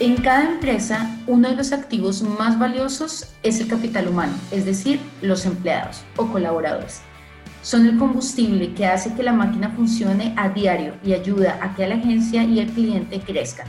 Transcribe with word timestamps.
En 0.00 0.16
cada 0.16 0.48
empresa, 0.48 1.14
uno 1.26 1.50
de 1.50 1.56
los 1.56 1.72
activos 1.72 2.22
más 2.22 2.58
valiosos 2.58 3.34
es 3.42 3.60
el 3.60 3.68
capital 3.68 4.08
humano, 4.08 4.32
es 4.50 4.64
decir, 4.64 4.98
los 5.20 5.44
empleados 5.44 6.04
o 6.16 6.26
colaboradores. 6.26 7.02
Son 7.60 7.84
el 7.84 7.98
combustible 7.98 8.72
que 8.72 8.86
hace 8.86 9.12
que 9.12 9.22
la 9.22 9.34
máquina 9.34 9.68
funcione 9.68 10.32
a 10.38 10.48
diario 10.48 10.94
y 11.04 11.12
ayuda 11.12 11.58
a 11.60 11.76
que 11.76 11.86
la 11.86 11.96
agencia 11.96 12.42
y 12.44 12.60
el 12.60 12.70
cliente 12.70 13.20
crezcan. 13.20 13.66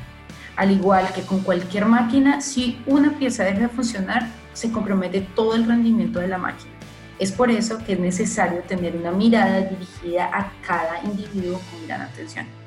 Al 0.55 0.71
igual 0.71 1.11
que 1.13 1.23
con 1.23 1.41
cualquier 1.41 1.86
máquina, 1.86 2.39
si 2.39 2.82
una 2.86 3.11
pieza 3.20 3.43
deja 3.43 3.59
de 3.59 3.68
funcionar, 3.68 4.29
se 4.54 4.71
compromete 4.71 5.27
todo 5.36 5.55
el 5.55 5.66
rendimiento 5.66 6.21
de 6.21 6.29
la 6.29 6.38
máquina. 6.38 6.71
Es 7.20 7.34
por 7.34 7.52
eso 7.52 7.77
que 7.79 7.91
es 7.91 8.00
necesario 8.00 8.61
tener 8.61 8.95
una 8.95 9.11
mirada 9.11 9.59
dirigida 9.59 10.29
a 10.32 10.50
cada 10.66 11.04
individuo 11.04 11.59
con 11.70 11.86
gran 11.88 12.04
atención. 12.04 12.61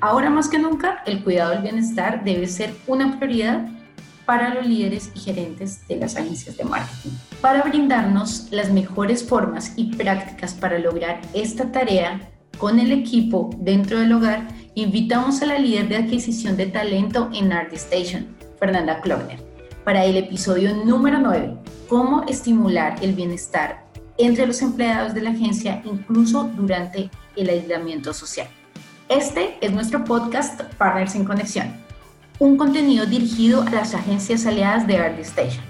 Ahora 0.00 0.30
más 0.30 0.48
que 0.48 0.58
nunca, 0.58 1.02
el 1.06 1.22
cuidado 1.22 1.50
del 1.52 1.62
bienestar 1.62 2.24
debe 2.24 2.46
ser 2.46 2.74
una 2.86 3.18
prioridad 3.18 3.66
para 4.26 4.54
los 4.54 4.66
líderes 4.66 5.10
y 5.14 5.20
gerentes 5.20 5.86
de 5.86 5.96
las 5.96 6.16
agencias 6.16 6.56
de 6.56 6.64
marketing. 6.64 7.10
Para 7.40 7.62
brindarnos 7.62 8.48
las 8.50 8.70
mejores 8.70 9.26
formas 9.26 9.72
y 9.76 9.94
prácticas 9.94 10.54
para 10.54 10.78
lograr 10.78 11.20
esta 11.34 11.70
tarea 11.70 12.30
con 12.58 12.78
el 12.78 12.92
equipo 12.92 13.50
dentro 13.58 13.98
del 13.98 14.12
hogar, 14.12 14.48
invitamos 14.74 15.42
a 15.42 15.46
la 15.46 15.58
líder 15.58 15.88
de 15.88 15.96
adquisición 15.96 16.56
de 16.56 16.66
talento 16.66 17.28
en 17.34 17.52
ArtStation, 17.52 18.34
Fernanda 18.58 19.00
Klockner, 19.00 19.38
para 19.84 20.04
el 20.04 20.16
episodio 20.16 20.74
número 20.74 21.18
9, 21.18 21.56
cómo 21.88 22.22
estimular 22.24 22.96
el 23.02 23.12
bienestar 23.12 23.84
entre 24.16 24.46
los 24.46 24.62
empleados 24.62 25.12
de 25.12 25.22
la 25.22 25.30
agencia 25.30 25.82
incluso 25.84 26.44
durante 26.56 27.10
el 27.36 27.48
aislamiento 27.48 28.14
social. 28.14 28.48
Este 29.10 29.58
es 29.60 29.70
nuestro 29.70 30.02
podcast 30.02 30.62
Partners 30.78 31.14
en 31.14 31.26
Conexión, 31.26 31.74
un 32.38 32.56
contenido 32.56 33.04
dirigido 33.04 33.60
a 33.60 33.70
las 33.70 33.94
agencias 33.94 34.46
aliadas 34.46 34.86
de 34.86 34.94
Early 34.94 35.20
Station. 35.20 35.62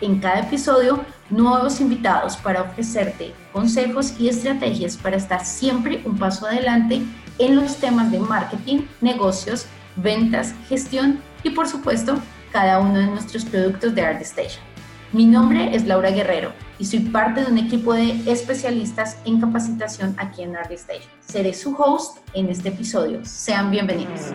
En 0.00 0.20
cada 0.20 0.40
episodio, 0.40 1.04
nuevos 1.28 1.82
invitados 1.82 2.38
para 2.38 2.62
ofrecerte 2.62 3.34
consejos 3.52 4.18
y 4.18 4.28
estrategias 4.28 4.96
para 4.96 5.18
estar 5.18 5.44
siempre 5.44 6.00
un 6.06 6.16
paso 6.16 6.46
adelante 6.46 7.02
en 7.38 7.56
los 7.56 7.76
temas 7.76 8.10
de 8.10 8.20
marketing, 8.20 8.86
negocios, 9.02 9.66
ventas, 9.96 10.54
gestión 10.66 11.20
y 11.42 11.50
por 11.50 11.68
supuesto 11.68 12.18
cada 12.52 12.80
uno 12.80 13.00
de 13.00 13.06
nuestros 13.06 13.44
productos 13.44 13.94
de 13.94 14.00
Art 14.00 14.22
Station. 14.22 14.62
Mi 15.12 15.26
nombre 15.26 15.76
es 15.76 15.84
Laura 15.84 16.10
Guerrero 16.10 16.67
y 16.78 16.84
soy 16.84 17.00
parte 17.00 17.44
de 17.44 17.50
un 17.50 17.58
equipo 17.58 17.92
de 17.92 18.30
especialistas 18.30 19.16
en 19.24 19.40
capacitación 19.40 20.14
aquí 20.18 20.42
en 20.42 20.54
Station. 20.56 21.10
Seré 21.20 21.52
su 21.52 21.74
host 21.74 22.18
en 22.34 22.48
este 22.48 22.68
episodio. 22.68 23.24
Sean 23.24 23.70
bienvenidos. 23.70 24.32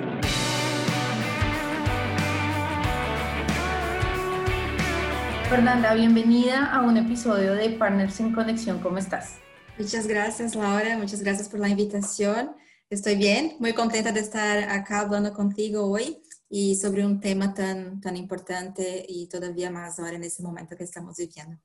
Fernanda, 5.49 5.93
bienvenida 5.93 6.65
a 6.73 6.81
un 6.81 6.97
episodio 6.97 7.53
de 7.53 7.69
Partners 7.69 8.19
en 8.19 8.33
Conexión. 8.33 8.79
¿Cómo 8.79 8.97
estás? 8.97 9.37
Muchas 9.77 10.07
gracias, 10.07 10.55
Laura. 10.55 10.97
Muchas 10.97 11.21
gracias 11.21 11.47
por 11.47 11.59
la 11.59 11.69
invitación. 11.69 12.55
Estoy 12.89 13.15
bien, 13.15 13.55
muy 13.59 13.73
contenta 13.73 14.11
de 14.11 14.19
estar 14.19 14.69
acá 14.69 14.99
hablando 14.99 15.33
contigo 15.33 15.89
hoy 15.89 16.21
y 16.49 16.75
sobre 16.75 17.05
un 17.05 17.19
tema 17.19 17.53
tan, 17.53 18.01
tan 18.01 18.17
importante 18.17 19.05
y 19.07 19.27
todavía 19.27 19.71
más 19.71 19.99
ahora 19.99 20.15
en 20.15 20.23
ese 20.23 20.43
momento 20.43 20.75
que 20.75 20.83
estamos 20.83 21.17
viviendo. 21.17 21.57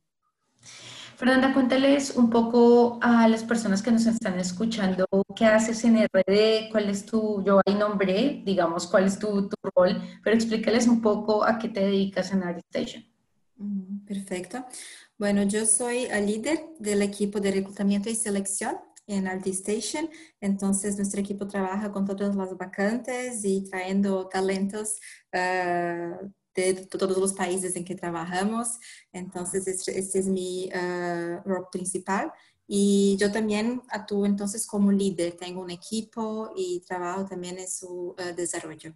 Fernanda, 1.18 1.52
cuéntales 1.52 2.14
un 2.14 2.30
poco 2.30 3.00
a 3.02 3.26
las 3.26 3.42
personas 3.42 3.82
que 3.82 3.90
nos 3.90 4.06
están 4.06 4.38
escuchando 4.38 5.04
qué 5.34 5.46
haces 5.46 5.84
en 5.84 5.96
RD, 5.96 6.70
cuál 6.70 6.88
es 6.88 7.06
tu, 7.06 7.42
yo 7.44 7.60
ahí 7.66 7.74
nombré, 7.74 8.42
digamos, 8.44 8.86
cuál 8.86 9.06
es 9.06 9.18
tu, 9.18 9.50
rol, 9.74 10.00
pero 10.22 10.36
explícales 10.36 10.86
un 10.86 11.00
poco 11.00 11.44
a 11.44 11.58
qué 11.58 11.68
te 11.68 11.80
dedicas 11.80 12.32
en 12.32 12.44
ArtStation. 12.44 13.04
Perfecto. 14.06 14.64
Bueno, 15.18 15.42
yo 15.42 15.66
soy 15.66 16.04
el 16.04 16.26
líder 16.26 16.60
del 16.78 17.02
equipo 17.02 17.40
de 17.40 17.50
reclutamiento 17.50 18.08
y 18.08 18.14
selección 18.14 18.76
en 19.08 19.26
ArtStation. 19.26 20.08
Entonces, 20.40 20.96
nuestro 20.96 21.20
equipo 21.20 21.48
trabaja 21.48 21.90
con 21.90 22.06
todas 22.06 22.36
las 22.36 22.56
vacantes 22.56 23.44
y 23.44 23.68
trayendo 23.68 24.28
talentos 24.28 25.00
uh, 25.32 26.30
de 26.60 26.86
todos 26.86 27.16
los 27.16 27.32
países 27.32 27.76
en 27.76 27.84
que 27.84 27.94
trabajamos. 27.94 28.78
Entonces, 29.12 29.66
este, 29.66 29.98
este 29.98 30.18
es 30.18 30.26
mi 30.26 30.68
uh, 30.68 31.40
rol 31.44 31.68
principal. 31.70 32.32
Y 32.66 33.16
yo 33.18 33.32
también 33.32 33.82
actúo 33.88 34.26
entonces 34.26 34.66
como 34.66 34.92
líder. 34.92 35.36
Tengo 35.36 35.62
un 35.62 35.70
equipo 35.70 36.52
y 36.56 36.80
trabajo 36.86 37.24
también 37.24 37.58
en 37.58 37.68
su 37.68 38.10
uh, 38.10 38.34
desarrollo. 38.36 38.92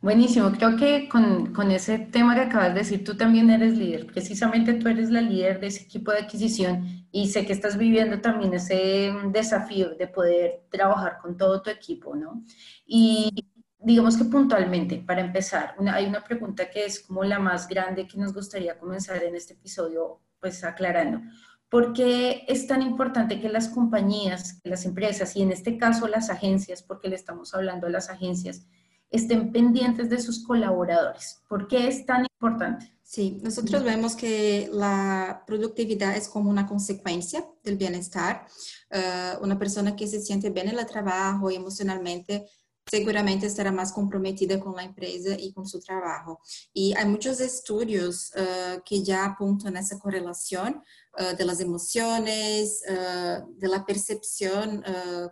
Buenísimo, 0.00 0.52
creo 0.52 0.76
que 0.76 1.08
con, 1.08 1.52
con, 1.52 1.72
ese 1.72 1.98
tema 1.98 2.36
que 2.36 2.42
acabas 2.42 2.72
de 2.72 2.80
decir, 2.80 3.02
tú 3.02 3.16
también 3.16 3.50
eres 3.50 3.76
líder, 3.76 4.06
precisamente 4.06 4.74
tú 4.74 4.86
eres 4.86 5.10
la 5.10 5.20
líder 5.20 5.58
de 5.58 5.66
ese 5.66 5.82
equipo 5.82 6.12
de 6.12 6.18
adquisición 6.18 7.06
y 7.10 7.28
sé 7.28 7.44
que 7.44 7.52
estás 7.52 7.76
viviendo 7.76 8.20
también 8.20 8.54
ese 8.54 9.12
desafío 9.32 9.96
de 9.96 10.06
poder 10.06 10.62
trabajar 10.70 11.18
con 11.20 11.36
todo 11.36 11.62
tu 11.62 11.70
equipo, 11.70 12.14
¿no? 12.14 12.44
Y 12.86 13.44
digamos 13.78 14.16
que 14.16 14.24
puntualmente, 14.24 14.98
para 15.06 15.20
empezar, 15.20 15.74
hay 15.92 16.06
una 16.06 16.24
pregunta 16.24 16.68
que 16.70 16.84
es 16.84 17.00
como 17.00 17.24
la 17.24 17.38
más 17.38 17.68
grande 17.68 18.06
que 18.06 18.18
nos 18.18 18.34
gustaría 18.34 18.78
comenzar 18.78 19.22
en 19.22 19.36
este 19.36 19.54
episodio, 19.54 20.20
pues 20.40 20.64
aclarando. 20.64 21.20
¿Por 21.68 21.92
qué 21.92 22.44
es 22.48 22.66
tan 22.66 22.82
importante 22.82 23.40
que 23.40 23.48
las 23.48 23.68
compañías, 23.68 24.60
las 24.64 24.84
empresas 24.86 25.36
y 25.36 25.42
en 25.42 25.52
este 25.52 25.76
caso 25.76 26.08
las 26.08 26.30
agencias, 26.30 26.82
porque 26.82 27.08
le 27.08 27.16
estamos 27.16 27.54
hablando 27.54 27.86
a 27.86 27.90
las 27.90 28.08
agencias, 28.08 28.66
estén 29.10 29.52
pendientes 29.52 30.10
de 30.10 30.20
sus 30.20 30.44
colaboradores. 30.44 31.40
¿Por 31.48 31.68
qué 31.68 31.88
es 31.88 32.04
tan 32.04 32.26
importante? 32.26 32.92
Sí, 33.02 33.38
nosotros 33.42 33.84
vemos 33.84 34.14
que 34.14 34.68
la 34.70 35.44
productividad 35.46 36.14
es 36.16 36.28
como 36.28 36.50
una 36.50 36.66
consecuencia 36.66 37.44
del 37.64 37.76
bienestar. 37.76 38.46
Uh, 38.90 39.42
una 39.42 39.58
persona 39.58 39.96
que 39.96 40.06
se 40.06 40.20
siente 40.20 40.50
bien 40.50 40.68
en 40.68 40.78
el 40.78 40.86
trabajo 40.86 41.50
y 41.50 41.56
emocionalmente 41.56 42.46
seguramente 42.90 43.46
estará 43.46 43.72
más 43.72 43.92
comprometida 43.92 44.58
con 44.58 44.74
la 44.74 44.84
empresa 44.84 45.36
y 45.38 45.52
con 45.52 45.66
su 45.66 45.80
trabajo. 45.80 46.40
Y 46.72 46.94
hay 46.94 47.06
muchos 47.06 47.40
estudios 47.40 48.32
uh, 48.36 48.80
que 48.84 49.02
ya 49.02 49.24
apuntan 49.24 49.76
esa 49.76 49.98
correlación 49.98 50.82
uh, 51.18 51.36
de 51.36 51.44
las 51.44 51.60
emociones, 51.60 52.82
uh, 52.88 53.46
de 53.56 53.68
la 53.68 53.84
percepción 53.84 54.82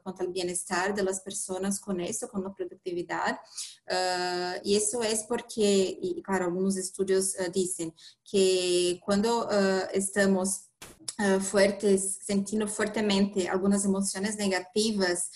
cuanto 0.02 0.22
al 0.22 0.32
bienestar 0.32 0.94
de 0.94 1.02
las 1.02 1.20
personas 1.20 1.80
con 1.80 2.00
eso, 2.00 2.28
con 2.28 2.44
la 2.44 2.54
productividad. 2.54 3.38
y 4.62 4.76
eso 4.76 5.02
es 5.02 5.24
porque, 5.24 5.98
y 6.00 6.22
claro, 6.22 6.46
algunos 6.46 6.76
estudios 6.76 7.34
dicen 7.52 7.94
que 8.24 9.00
cuando 9.04 9.48
estamos 9.92 10.70
fuertes, 11.40 12.18
sintiendo 12.26 12.68
fuertemente 12.68 13.48
algunas 13.48 13.84
emociones 13.84 14.36
negativas, 14.36 15.30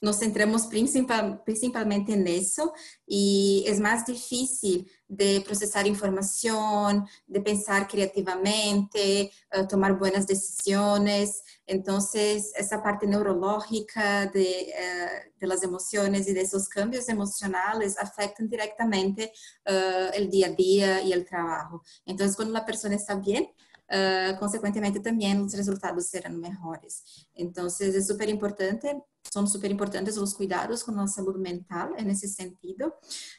nos 0.00 0.18
centramos 0.18 0.66
principal, 0.66 1.42
principalmente 1.44 2.12
en 2.12 2.26
eso 2.26 2.72
y 3.06 3.64
es 3.66 3.80
más 3.80 4.06
difícil 4.06 4.90
de 5.08 5.40
procesar 5.40 5.86
información, 5.86 7.06
de 7.26 7.40
pensar 7.40 7.86
creativamente, 7.86 9.30
uh, 9.56 9.66
tomar 9.66 9.98
buenas 9.98 10.26
decisiones. 10.26 11.42
Entonces, 11.66 12.52
esa 12.56 12.82
parte 12.82 13.06
neurológica 13.06 14.26
de, 14.26 14.72
uh, 14.74 15.38
de, 15.38 15.46
las 15.46 15.62
emociones 15.62 16.28
y 16.28 16.34
de 16.34 16.42
esos 16.42 16.68
cambios 16.68 17.08
emocionales 17.08 17.96
afectan 17.98 18.48
directamente 18.48 19.32
uh, 19.66 20.12
el 20.14 20.28
día 20.28 20.48
a 20.48 20.50
día 20.50 21.02
y 21.02 21.12
el 21.12 21.24
trabajo. 21.24 21.82
Entonces, 22.04 22.36
cuando 22.36 22.52
la 22.52 22.66
persona 22.66 22.96
está 22.96 23.14
bien, 23.14 23.48
Uh, 23.88 24.36
consecuentemente 24.40 24.98
también 24.98 25.42
los 25.42 25.52
resultados 25.52 26.08
serán 26.08 26.40
mejores. 26.40 27.28
Entonces 27.34 27.94
es 27.94 28.08
súper 28.08 28.28
importante, 28.28 29.00
son 29.32 29.46
súper 29.46 29.70
importantes 29.70 30.16
los 30.16 30.34
cuidados 30.34 30.82
con 30.82 30.96
la 30.96 31.06
salud 31.06 31.36
mental 31.36 31.90
en 31.96 32.10
ese 32.10 32.26
sentido. 32.26 32.98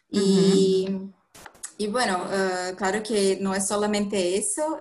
Y, 0.09 0.87
uh 0.89 0.99
-huh. 0.99 1.13
y 1.77 1.87
bueno, 1.87 2.23
uh, 2.23 2.75
claro 2.77 3.03
que 3.03 3.37
no 3.41 3.53
es 3.53 3.67
solamente 3.67 4.37
eso, 4.37 4.79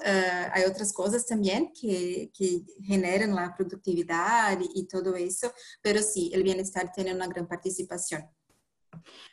hay 0.52 0.62
otras 0.64 0.92
cosas 0.92 1.26
también 1.26 1.72
que, 1.72 2.30
que 2.32 2.62
generan 2.84 3.34
la 3.34 3.52
productividad 3.52 4.60
y, 4.60 4.80
y, 4.80 4.86
todo 4.86 5.16
eso, 5.16 5.52
pero 5.82 6.00
sí, 6.00 6.30
el 6.32 6.44
bienestar 6.44 6.92
tiene 6.94 7.12
una 7.12 7.26
gran 7.26 7.48
participación. 7.48 8.22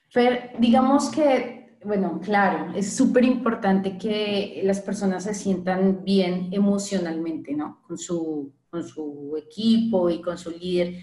Fer, 0.10 0.56
digamos 0.60 1.10
que 1.10 1.63
bueno, 1.86 2.20
claro, 2.22 2.74
es 2.76 2.96
súper 2.96 3.24
importante 3.26 3.98
que 3.98 4.62
las 4.64 4.80
personas 4.82 5.24
se 5.24 5.34
sientan 5.34 6.04
bien 6.04 6.50
emocionalmente, 6.52 7.54
¿no? 7.54 7.82
Con 7.88 7.98
su, 7.98 8.54
con 8.70 8.88
su 8.88 9.36
equipo 9.38 10.10
y 10.10 10.22
con 10.22 10.38
su 10.38 10.52
líder. 10.52 11.00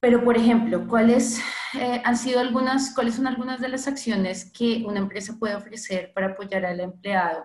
Pero, 0.00 0.24
por 0.24 0.36
ejemplo, 0.36 0.86
¿cuáles 0.88 1.40
eh, 1.78 2.00
han 2.04 2.16
sido 2.16 2.40
algunas, 2.40 2.94
cuáles 2.94 3.14
son 3.14 3.26
algunas 3.26 3.60
de 3.60 3.68
las 3.68 3.86
acciones 3.86 4.50
que 4.50 4.82
una 4.86 5.00
empresa 5.00 5.36
puede 5.38 5.54
ofrecer 5.54 6.12
para 6.14 6.28
apoyar 6.28 6.64
al 6.64 6.80
empleado 6.80 7.44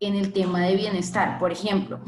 en 0.00 0.14
el 0.14 0.32
tema 0.32 0.66
de 0.66 0.76
bienestar? 0.76 1.38
Por 1.38 1.52
ejemplo, 1.52 2.00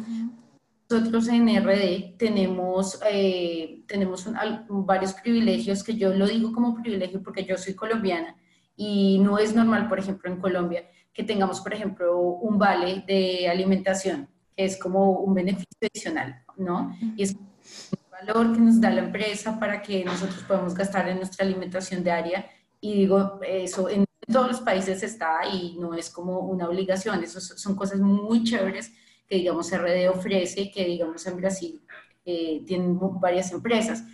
nosotros 0.90 1.28
en 1.28 1.48
RD 1.48 2.16
tenemos, 2.16 3.00
eh, 3.10 3.82
tenemos 3.86 4.26
un, 4.26 4.86
varios 4.86 5.12
privilegios 5.14 5.82
que 5.84 5.96
yo 5.96 6.14
lo 6.14 6.26
digo 6.26 6.52
como 6.52 6.74
privilegio 6.74 7.22
porque 7.22 7.44
yo 7.44 7.56
soy 7.58 7.74
colombiana 7.74 8.36
Y 8.76 9.18
no 9.18 9.38
es 9.38 9.54
normal, 9.54 9.88
por 9.88 9.98
ejemplo, 9.98 10.30
en 10.30 10.40
Colombia, 10.40 10.88
que 11.12 11.22
tengamos, 11.22 11.60
por 11.60 11.72
ejemplo, 11.72 12.18
un 12.18 12.58
vale 12.58 13.04
de 13.06 13.48
alimentación, 13.48 14.28
que 14.56 14.64
es 14.64 14.76
como 14.78 15.12
un 15.20 15.34
beneficio 15.34 15.76
adicional, 15.80 16.42
¿no? 16.56 16.96
Y 17.16 17.22
es 17.22 17.34
un 17.34 17.98
valor 18.10 18.52
que 18.52 18.60
nos 18.60 18.80
da 18.80 18.90
la 18.90 19.02
empresa 19.02 19.58
para 19.60 19.80
que 19.80 20.04
nosotros 20.04 20.42
podamos 20.42 20.74
gastar 20.74 21.08
en 21.08 21.18
nuestra 21.18 21.46
alimentación 21.46 22.02
diaria. 22.02 22.46
Y 22.80 22.94
digo, 22.94 23.40
eso 23.46 23.88
en 23.88 24.04
todos 24.30 24.48
los 24.48 24.60
países 24.60 25.02
está 25.02 25.46
y 25.46 25.76
no 25.78 25.94
es 25.94 26.10
como 26.10 26.40
una 26.40 26.68
obligación, 26.68 27.22
eso 27.22 27.40
son 27.40 27.76
cosas 27.76 28.00
muy 28.00 28.42
chéveres 28.42 28.92
que, 29.28 29.36
digamos, 29.36 29.70
RD 29.70 30.08
ofrece, 30.10 30.70
que, 30.70 30.84
digamos, 30.84 31.26
en 31.26 31.36
Brasil 31.36 31.82
eh, 32.24 32.62
tienen 32.66 32.98
varias 33.20 33.52
empresas 33.52 34.04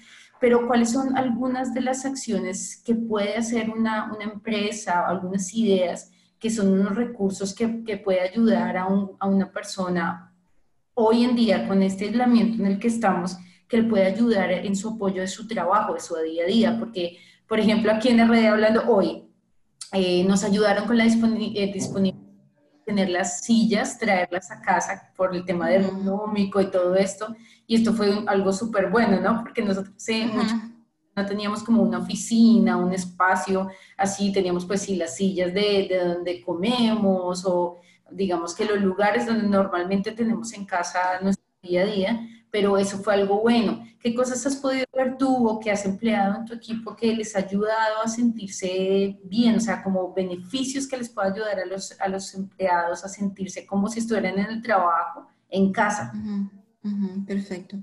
pero 0.40 0.66
¿cuáles 0.66 0.90
son 0.90 1.16
algunas 1.16 1.75
de 1.75 1.82
las 1.82 2.06
acciones 2.06 2.82
que 2.84 2.94
puede 2.94 3.37
hacer 3.37 3.69
una, 3.70 4.12
una 4.12 4.25
empresa, 4.25 5.06
algunas 5.06 5.54
ideas 5.54 6.10
que 6.38 6.50
son 6.50 6.69
unos 6.69 6.96
recursos 6.96 7.54
que, 7.54 7.84
que 7.84 7.98
puede 7.98 8.22
ayudar 8.22 8.78
a, 8.78 8.87
un, 8.87 9.12
a, 9.20 9.28
una 9.28 9.52
persona 9.52 10.34
hoy 10.94 11.25
en 11.25 11.37
día 11.37 11.69
con 11.69 11.82
este 11.82 12.06
aislamiento 12.06 12.62
en 12.62 12.72
el 12.72 12.78
que 12.78 12.88
estamos, 12.88 13.37
que 13.69 13.82
le 13.82 13.88
puede 13.88 14.06
ayudar 14.06 14.50
en 14.50 14.75
su 14.75 14.88
apoyo 14.88 15.20
de 15.20 15.28
su 15.28 15.46
trabajo, 15.46 15.92
de 15.92 16.00
su 16.00 16.16
día 16.16 16.44
a 16.44 16.46
día? 16.46 16.78
Porque, 16.78 17.19
por 17.46 17.60
ejemplo, 17.60 17.92
aquí 17.92 18.08
en 18.08 18.26
RD 18.26 18.46
hablando 18.46 18.82
hoy, 18.88 19.25
eh, 19.92 20.25
nos 20.25 20.42
ayudaron 20.42 20.87
con 20.87 20.96
la 20.96 21.04
eh, 21.04 21.70
disponibilidad 21.72 22.29
tener 22.90 23.08
las 23.08 23.44
sillas, 23.44 23.98
traerlas 23.98 24.50
a 24.50 24.60
casa 24.60 25.12
por 25.16 25.34
el 25.34 25.44
tema 25.44 25.72
económico 25.72 26.60
y 26.60 26.72
todo 26.72 26.96
esto. 26.96 27.37
Y 27.69 27.76
esto 27.76 27.92
fue 27.92 28.25
algo 28.26 28.52
súper 28.52 28.90
bueno, 28.90 29.20
¿no? 29.20 29.40
Porque 29.42 29.62
nosotros 29.62 29.94
no 31.14 31.26
teníamos 31.26 31.62
como 31.62 31.82
una 31.82 31.98
oficina, 31.98 32.76
un 32.76 32.92
espacio 32.92 33.69
así, 33.96 34.32
teníamos 34.32 34.66
pues 34.66 34.82
sí 34.82 34.96
las 34.96 35.14
sillas 35.14 35.54
de, 35.54 35.87
de 35.88 36.04
donde 36.04 36.42
comemos 36.42 37.44
o 37.46 37.76
digamos 38.10 38.56
que 38.56 38.64
los 38.64 38.81
lugares 38.81 39.25
donde 39.25 39.46
normalmente 39.46 40.10
tenemos 40.10 40.52
en 40.52 40.64
casa 40.64 41.20
nuestro 41.22 41.46
día 41.62 41.82
a 41.82 41.87
día, 41.87 42.28
pero 42.50 42.76
eso 42.76 42.99
fue 42.99 43.14
algo 43.14 43.41
bueno. 43.41 43.85
¿Qué 44.00 44.14
cosas 44.14 44.44
has 44.47 44.56
podido 44.56 44.87
ver 44.94 45.17
tú 45.19 45.49
o 45.49 45.61
que 45.61 45.70
has 45.70 45.85
empleado 45.85 46.37
en 46.37 46.44
tu 46.44 46.55
equipo 46.55 46.97
que 46.97 47.14
les 47.14 47.37
ha 47.37 47.41
ayudado 47.41 48.02
a 48.02 48.08
sentirse 48.08 49.19
bien? 49.25 49.56
O 49.56 49.61
sea, 49.61 49.82
como 49.82 50.12
beneficios 50.12 50.88
que 50.88 50.97
les 50.97 51.11
pueda 51.11 51.29
ayudar 51.32 51.61
a 51.61 51.67
los, 51.67 51.99
a 52.00 52.08
los 52.08 52.35
empleados 52.35 53.05
a 53.05 53.08
sentirse 53.08 53.67
como 53.67 53.88
si 53.88 54.00
estuvieran 54.00 54.38
en 54.38 54.47
el 54.47 54.62
trabajo, 54.62 55.26
en 55.49 55.73
casa. 55.73 56.12
perfecto. 57.26 57.76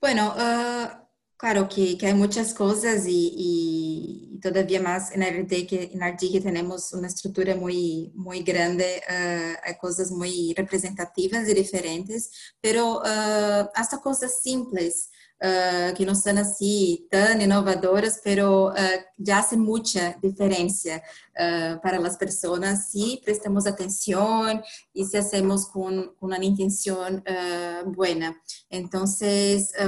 Bueno, 0.00 0.34
uh, 0.36 1.07
Claro 1.38 1.68
que, 1.68 1.96
que, 1.96 2.08
hay 2.08 2.14
muchas 2.14 2.52
cosas 2.52 3.06
y, 3.06 3.32
y, 3.36 4.40
todavía 4.40 4.82
más 4.82 5.12
en 5.12 5.20
que 5.46 5.90
en 5.92 6.00
RD 6.02 6.32
que 6.32 6.40
tenemos 6.42 6.92
una 6.92 7.06
estructura 7.06 7.54
muy, 7.54 8.10
muy 8.16 8.42
grande, 8.42 9.00
uh, 9.08 9.54
hay 9.62 9.76
cosas 9.80 10.10
muy 10.10 10.52
representativas 10.56 11.48
y 11.48 11.54
diferentes, 11.54 12.32
pero 12.60 12.98
uh, 12.98 13.70
hasta 13.72 14.00
cosas 14.02 14.40
simples 14.42 15.10
uh, 15.42 15.94
que 15.94 16.04
não 16.04 16.14
são 16.14 16.36
assim 16.38 17.06
tão 17.10 17.40
inovadoras, 17.40 18.20
pero 18.22 18.68
uh, 18.70 19.04
já 19.18 19.42
fazem 19.42 19.58
muita 19.58 20.16
diferença 20.22 20.96
uh, 20.96 21.80
para 21.80 21.98
as 22.06 22.16
pessoas 22.16 22.78
se 22.86 23.20
prestamos 23.24 23.66
atenção 23.66 24.62
e 24.94 25.04
se 25.04 25.16
hacemos 25.16 25.64
com, 25.64 26.08
com 26.18 26.26
uma 26.26 26.44
intenção 26.44 27.22
boa. 27.94 28.08
Então, 28.70 29.04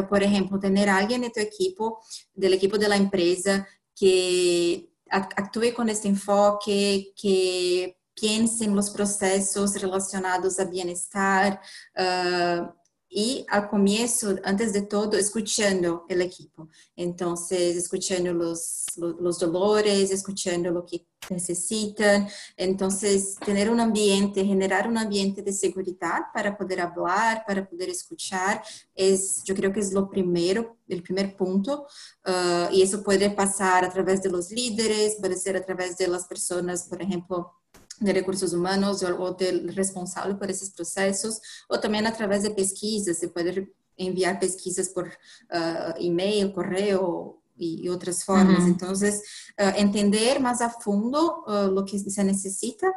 por 0.09 0.23
exemplo, 0.23 0.59
ter 0.59 0.89
alguém 0.89 1.25
em 1.25 1.31
tu 1.31 1.41
equipo, 1.41 1.99
do 2.37 2.47
equipo 2.47 2.79
da 2.79 2.97
empresa, 2.97 3.67
que 3.97 4.89
actúe 5.11 5.73
com 5.73 5.83
esse 5.85 6.09
enfoque, 6.09 7.13
que 7.17 7.95
pense 8.21 8.67
nos 8.67 8.91
processos 8.91 9.75
relacionados 9.75 10.59
a 10.59 10.65
bem-estar, 10.65 11.61
uh, 11.97 12.80
y 13.13 13.45
al 13.49 13.69
comienzo, 13.69 14.37
antes 14.45 14.73
de 14.73 14.83
todo, 14.83 15.19
escuchando 15.19 16.07
el 16.09 16.23
equipo. 16.23 16.69
Entonces, 16.95 17.77
escuchando 17.77 18.33
los, 18.33 18.85
los, 18.97 19.41
dolores, 19.41 20.13
escuchando 20.13 20.71
lo 20.71 20.87
que 20.87 21.05
necesitan. 21.29 22.29
Entonces, 22.57 23.35
tener 23.45 23.69
un 23.69 23.81
ambiente, 23.81 24.45
generar 24.45 24.89
un 24.89 24.97
ambiente 24.97 25.43
de 25.43 25.53
seguridad 25.53 26.21
para 26.33 26.57
poder 26.57 26.83
hablar, 26.83 27.43
para 27.45 27.69
poder 27.69 27.89
escuchar, 27.89 28.63
es, 28.95 29.43
yo 29.43 29.57
creo 29.57 29.73
que 29.73 29.81
es 29.81 29.93
lo 29.93 30.09
primero, 30.09 30.77
el 30.87 31.03
primer 31.03 31.37
punto. 31.37 31.89
Uh, 32.25 32.73
y 32.73 32.83
eso 32.83 33.03
puede 33.03 33.29
pasar 33.31 33.85
a 33.85 33.91
través 33.91 34.23
de 34.23 34.31
los 34.31 34.53
líderes, 34.53 35.17
puede 35.21 35.37
ser 35.37 35.57
a 35.57 35.67
través 35.67 35.99
de 35.99 36.07
las 36.07 36.27
personas, 36.27 36.85
por 36.85 37.03
ejemplo, 37.03 37.61
de 38.01 38.13
recursos 38.13 38.53
humanos 38.53 39.03
ou 39.03 39.35
del 39.35 39.71
responsável 39.73 40.37
por 40.37 40.49
esses 40.49 40.71
processos, 40.71 41.39
ou 41.69 41.79
também 41.79 42.05
através 42.07 42.43
de 42.43 42.51
pesquisas, 42.51 43.19
você 43.19 43.29
pode 43.29 43.69
enviar 43.99 44.39
pesquisas 44.41 44.89
por 44.89 45.07
uh, 45.07 45.99
e-mail, 45.99 46.53
correio 46.53 47.37
e 47.63 47.91
outras 47.91 48.23
formas. 48.23 48.65
Uhum. 48.65 48.69
Então, 48.71 48.91
uh, 48.91 49.77
entender 49.77 50.39
mais 50.39 50.63
a 50.63 50.71
fundo 50.71 51.45
uh, 51.47 51.79
o 51.79 51.85
que 51.85 51.99
se 51.99 52.25
necessita 52.25 52.91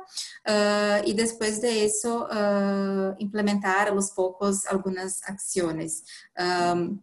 e 1.05 1.13
depois 1.13 1.59
de 1.59 1.69
isso 1.69 2.25
implementar 3.19 3.89
aos 3.89 4.09
poucos 4.09 4.65
algumas 4.67 5.21
ações. 5.23 6.03
Um, 6.75 6.97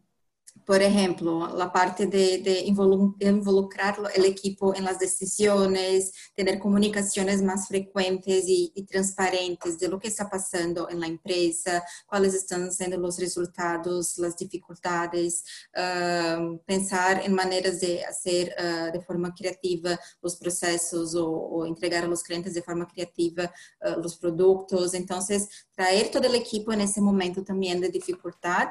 por 0.70 0.82
ejemplo, 0.82 1.52
la 1.56 1.72
parte 1.72 2.06
de, 2.06 2.38
de, 2.38 2.60
involucrar 2.60 3.96
el 4.14 4.24
equipo 4.24 4.72
en 4.72 4.84
las 4.84 5.00
decisiones, 5.00 6.12
tener 6.36 6.60
comunicaciones 6.60 7.42
más 7.42 7.66
frecuentes 7.66 8.44
y, 8.46 8.70
y, 8.76 8.84
transparentes 8.84 9.80
de 9.80 9.88
lo 9.88 9.98
que 9.98 10.06
está 10.06 10.30
pasando 10.30 10.88
en 10.88 11.00
la 11.00 11.08
empresa, 11.08 11.82
cuáles 12.06 12.34
están 12.34 12.70
siendo 12.70 12.98
los 12.98 13.18
resultados, 13.18 14.16
las 14.18 14.36
dificultades, 14.36 15.42
uh, 15.74 16.56
pensar 16.64 17.20
en 17.24 17.34
maneras 17.34 17.80
de 17.80 18.04
hacer 18.04 18.54
uh, 18.56 18.92
de 18.92 19.00
forma 19.00 19.34
creativa 19.34 19.98
los 20.22 20.36
procesos 20.36 21.16
o, 21.16 21.28
o, 21.28 21.66
entregar 21.66 22.04
a 22.04 22.06
los 22.06 22.22
clientes 22.22 22.54
de 22.54 22.62
forma 22.62 22.86
creativa 22.86 23.52
uh, 23.82 24.00
los 24.00 24.16
productos. 24.18 24.94
Entonces, 24.94 25.48
traer 25.74 26.12
todo 26.12 26.28
el 26.28 26.36
equipo 26.36 26.72
en 26.72 26.82
ese 26.82 27.00
momento 27.00 27.42
también 27.42 27.80
de 27.80 27.88
dificultad, 27.88 28.68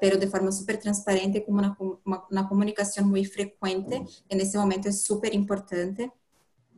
pero 0.00 0.16
de 0.16 0.28
forma 0.28 0.52
súper 0.52 0.78
transparente 0.78 1.33
como 1.42 1.58
una, 1.58 1.76
una, 2.04 2.24
una, 2.30 2.48
comunicación 2.48 3.08
muy 3.08 3.24
frecuente, 3.24 4.04
en 4.28 4.40
ese 4.40 4.58
momento 4.58 4.90
es 4.90 5.02
súper 5.02 5.34
importante. 5.34 6.12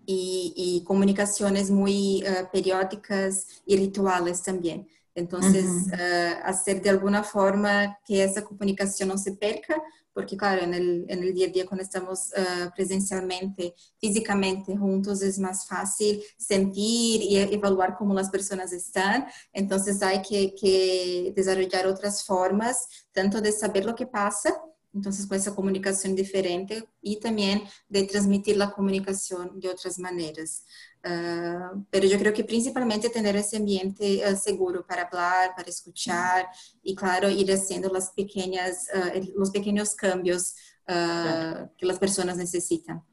Y, 0.08 0.52
y, 0.54 0.84
comunicaciones 0.84 1.68
muy 1.68 2.22
uh, 2.22 2.48
periódicas 2.52 3.48
y 3.66 3.76
rituales 3.76 4.40
también. 4.40 4.86
Entonces, 5.16 5.64
uh 5.64 5.90
-huh. 5.90 5.94
uh, 5.94 6.40
hacer 6.44 6.80
de 6.80 6.90
alguna 6.90 7.22
forma 7.22 7.96
que 8.04 8.20
essa 8.20 8.42
comunicação 8.42 9.06
não 9.06 9.16
se 9.16 9.32
perca, 9.36 9.74
porque, 10.16 10.34
claro, 10.34 10.66
no, 10.66 11.34
dia 11.34 11.46
a 11.46 11.50
dia, 11.50 11.66
quando 11.66 11.82
estamos 11.82 12.30
uh, 12.30 12.72
presencialmente, 12.74 13.74
fisicamente 14.00 14.74
juntos, 14.74 15.20
é 15.20 15.40
mais 15.42 15.64
fácil 15.64 16.22
sentir 16.38 17.20
e 17.20 17.36
evaluar 17.52 17.98
como 17.98 18.18
as 18.18 18.30
pessoas 18.30 18.72
estão. 18.72 19.26
Então, 19.54 19.76
há 19.76 20.18
que, 20.18 20.52
que 20.52 21.32
desenvolver 21.36 21.86
outras 21.86 22.22
formas, 22.22 22.78
tanto 23.12 23.42
de 23.42 23.52
saber 23.52 23.86
o 23.86 23.94
que 23.94 24.06
passa, 24.06 24.58
então, 24.94 25.12
com 25.28 25.34
essa 25.34 25.52
comunicação 25.52 26.14
diferente, 26.14 26.82
e 27.04 27.16
também 27.16 27.68
de 27.88 28.06
transmitir 28.06 28.58
a 28.62 28.70
comunicação 28.70 29.58
de 29.58 29.68
outras 29.68 29.98
maneiras. 29.98 30.62
Uh, 31.06 31.84
pero 31.88 32.08
yo 32.08 32.18
creo 32.18 32.32
que 32.32 32.42
principalmente 32.42 33.10
tener 33.10 33.36
ese 33.36 33.58
ambiente 33.58 34.22
uh, 34.28 34.34
seguro 34.34 34.84
para 34.84 35.02
hablar, 35.02 35.54
para 35.54 35.68
escuchar 35.68 36.48
y 36.82 36.96
claro, 36.96 37.30
ir 37.30 37.52
haciendo 37.52 37.88
las 37.90 38.10
pequeñas, 38.10 38.88
uh, 38.92 39.38
los 39.38 39.52
pequeños 39.52 39.94
cambios 39.94 40.56
claro. 40.84 41.70
que 41.78 41.86
las 41.86 42.00
personas 42.00 42.36
necesitan. 42.36 43.04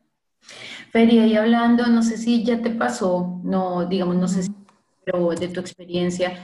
Feria, 0.92 1.26
y 1.26 1.36
hablando, 1.36 1.86
no 1.88 2.04
sé 2.04 2.18
si 2.18 2.44
ya 2.44 2.62
te 2.62 2.72
pasó, 2.72 3.40
no, 3.44 3.86
digamos, 3.86 4.16
no 4.16 4.28
sé 4.28 4.44
si, 4.44 4.52
pero 5.06 5.30
de 5.30 5.48
tu 5.48 5.60
experiencia, 5.60 6.38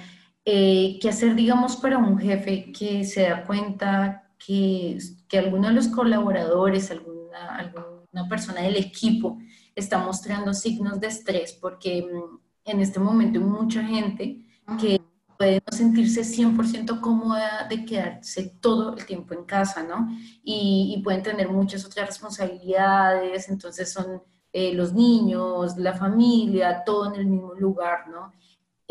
eh, 0.46 0.98
¿qué 1.02 1.10
hacer, 1.10 1.36
digamos, 1.36 1.78
para 1.78 1.98
un 1.98 2.18
jefe 2.18 2.72
que 2.72 3.04
se 3.04 3.24
da 3.24 3.44
cuenta 3.46 4.32
que, 4.44 4.98
que 5.28 5.38
alguno 5.38 5.68
de 5.68 5.74
los 5.74 5.88
colaboradores, 5.90 6.90
alguna, 6.92 7.58
alguna 7.58 8.28
persona 8.30 8.62
del 8.62 8.78
equipo, 8.78 9.38
está 9.76 9.98
mostrando 10.00 10.54
signos 10.54 11.00
de 11.00 11.08
estrés, 11.08 11.54
porque 11.54 12.02
mm, 12.04 12.40
en 12.66 12.80
este 12.82 13.00
momento 13.00 13.40
hay 13.40 13.46
mucha 13.46 13.84
gente 13.84 14.46
que 14.80 15.02
puede 15.38 15.62
no 15.66 15.78
sentirse 15.78 16.22
100% 16.22 17.00
cómoda 17.00 17.66
de 17.70 17.86
quedarse 17.86 18.58
todo 18.60 18.96
el 18.96 19.06
tiempo 19.06 19.34
en 19.34 19.46
casa, 19.46 19.84
¿no? 19.84 20.10
Y, 20.44 21.02
pueden 21.04 21.24
tener 21.24 21.50
muchas 21.50 21.86
otras 21.86 22.08
responsabilidades, 22.08 23.48
entonces 23.48 23.92
son 23.92 24.22
eh, 24.52 24.74
los 24.74 24.94
niños, 24.94 25.78
la 25.78 25.94
familia, 25.94 26.84
todo 26.86 27.14
en 27.14 27.22
el 27.22 27.28
mismo 27.28 27.54
lugar, 27.54 28.10
¿no? 28.10 28.34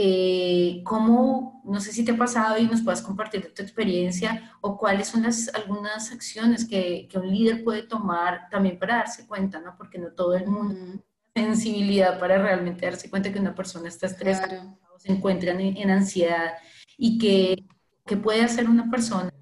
Eh, 0.00 0.80
¿Cómo, 0.84 1.60
no 1.64 1.80
sé 1.80 1.92
si 1.92 2.04
te 2.04 2.12
ha 2.12 2.16
pasado 2.16 2.56
y 2.56 2.68
nos 2.68 2.82
puedas 2.82 3.02
compartir 3.02 3.52
tu 3.52 3.62
experiencia 3.62 4.52
o 4.60 4.78
cuáles 4.78 5.08
son 5.08 5.24
las, 5.24 5.52
algunas 5.52 6.12
acciones 6.12 6.64
que, 6.64 7.08
que, 7.10 7.18
un 7.18 7.28
líder 7.28 7.64
puede 7.64 7.82
tomar 7.82 8.48
también 8.48 8.78
para 8.78 8.98
darse 8.98 9.26
cuenta, 9.26 9.58
¿no? 9.60 9.74
Porque 9.76 9.98
no 9.98 10.12
todo 10.12 10.36
el 10.36 10.46
mundo 10.46 11.02
sensibilidad 11.38 12.18
para 12.18 12.38
realmente 12.38 12.86
darse 12.86 13.10
cuenta 13.10 13.32
que 13.32 13.38
una 13.38 13.54
persona 13.54 13.88
está 13.88 14.06
estresada 14.06 14.76
o 14.94 14.98
se 14.98 15.12
encuentra 15.12 15.52
en, 15.52 15.90
ansiedad 15.90 16.54
y 16.96 17.18
que, 17.18 17.64
que 18.06 18.16
puede 18.16 18.42
hacer 18.42 18.68
una 18.68 18.90
persona, 18.90 19.32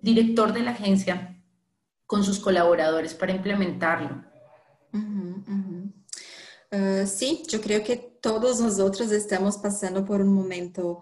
director 0.00 0.52
de 0.52 0.62
la 0.62 0.72
agencia, 0.72 1.36
con 2.06 2.24
sus 2.24 2.40
colaboradores 2.40 3.14
para 3.14 3.32
implementarlo. 3.32 4.24
Uh, 4.92 5.90
sí, 7.06 7.42
yo 7.48 7.60
creo 7.60 7.82
que 7.82 7.96
todos 7.96 8.60
nosotros 8.60 9.10
estamos 9.10 9.58
pasando 9.58 10.04
por 10.04 10.20
un 10.20 10.32
momento 10.32 11.00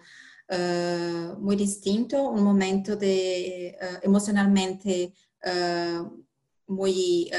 uh, 0.48 1.38
muy 1.38 1.56
distinto, 1.56 2.30
un 2.30 2.42
momento 2.42 2.96
de 2.96 3.76
uh, 3.80 3.98
emocionalmente 4.02 5.12
muy 6.66 7.30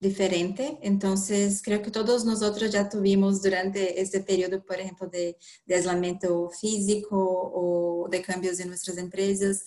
diferente. 0.00 0.78
Entonces, 0.82 1.62
creo 1.62 1.82
que 1.82 1.90
todos 1.90 2.24
nosotros 2.24 2.70
ya 2.70 2.88
tuvimos 2.88 3.42
durante 3.42 4.00
este 4.00 4.20
periodo, 4.20 4.64
por 4.64 4.78
ejemplo, 4.78 5.08
de, 5.08 5.36
de 5.66 6.50
físico 6.60 7.16
o 7.18 8.08
de 8.10 8.20
cambios 8.22 8.60
en 8.60 8.68
nuestras 8.68 8.98
empresas, 8.98 9.64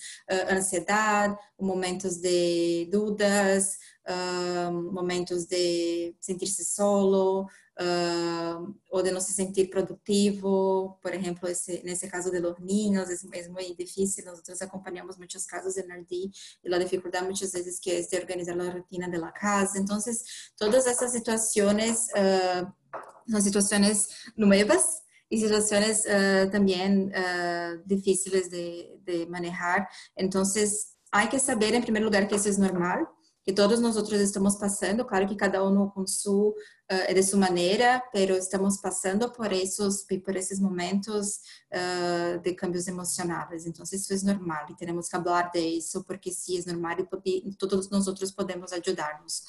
ansiedad, 0.48 1.36
momentos 1.58 2.20
de 2.22 2.88
dudas, 2.90 3.78
momentos 4.72 5.46
de 5.46 6.14
sentir-se 6.20 6.64
solo 6.64 7.46
uh, 7.78 8.74
ou 8.90 9.02
de 9.02 9.10
não 9.10 9.20
se 9.20 9.32
sentir 9.32 9.68
produtivo. 9.68 10.98
Por 11.02 11.14
exemplo, 11.14 11.48
esse, 11.48 11.82
nesse 11.84 12.08
caso 12.08 12.30
de 12.30 12.40
los 12.40 12.58
niños 12.58 13.08
é, 13.10 13.38
é 13.38 13.48
muito 13.48 13.76
difícil. 13.76 14.24
Nós 14.24 14.62
acompanhamos 14.62 15.16
muitos 15.16 15.46
casos 15.46 15.76
em 15.76 15.82
RD 15.82 16.30
e 16.64 16.74
a 16.74 16.78
dificuldade 16.78 17.26
muitas 17.26 17.52
vezes 17.52 17.78
que 17.78 17.90
é 17.90 18.00
de 18.00 18.16
organizar 18.16 18.58
a 18.58 18.70
rotina 18.70 19.08
da 19.08 19.32
casa. 19.32 19.78
Então, 19.78 19.98
todas 20.56 20.86
essas 20.86 21.12
situações 21.12 22.08
uh, 22.08 22.72
são 23.28 23.40
situações 23.40 24.08
novas 24.36 25.02
y 25.30 25.38
situaciones 25.38 26.06
uh, 26.06 26.50
también 26.50 27.12
uh, 27.14 27.82
difíciles 27.84 28.50
de, 28.50 28.98
de, 29.04 29.26
manejar. 29.26 29.86
Entonces, 30.16 30.96
hay 31.10 31.28
que 31.28 31.38
saber, 31.38 31.74
en 31.74 31.82
primer 31.82 32.02
lugar, 32.02 32.28
que 32.28 32.36
eso 32.36 32.48
es 32.48 32.58
normal, 32.58 33.06
que 33.48 33.54
todos 33.54 33.80
nós 33.80 33.96
outros 33.96 34.20
estamos 34.20 34.56
passando, 34.56 35.06
claro 35.06 35.26
que 35.26 35.34
cada 35.34 35.66
um 35.66 35.88
com 35.88 36.06
su, 36.06 36.54
uh, 36.92 37.14
de 37.14 37.22
sua 37.22 37.38
maneira, 37.38 38.02
pero 38.12 38.36
estamos 38.36 38.76
passando 38.78 39.32
por 39.32 39.50
esses, 39.54 40.04
por 40.22 40.36
esses 40.36 40.60
momentos 40.60 41.40
uh, 41.72 42.38
de 42.40 42.52
cambios 42.52 42.86
emocionais. 42.86 43.64
Então, 43.64 43.86
isso 43.90 44.12
é 44.12 44.34
normal 44.34 44.66
e 44.68 44.76
temos 44.76 45.08
que 45.08 45.16
falar 45.16 45.50
disso, 45.50 46.04
porque 46.04 46.30
sim, 46.30 46.58
é 46.58 46.72
normal 46.72 46.98
e 47.24 47.54
todos 47.54 47.88
nós 47.88 48.06
outros 48.06 48.30
podemos 48.30 48.70
ajudar-nos. 48.70 49.42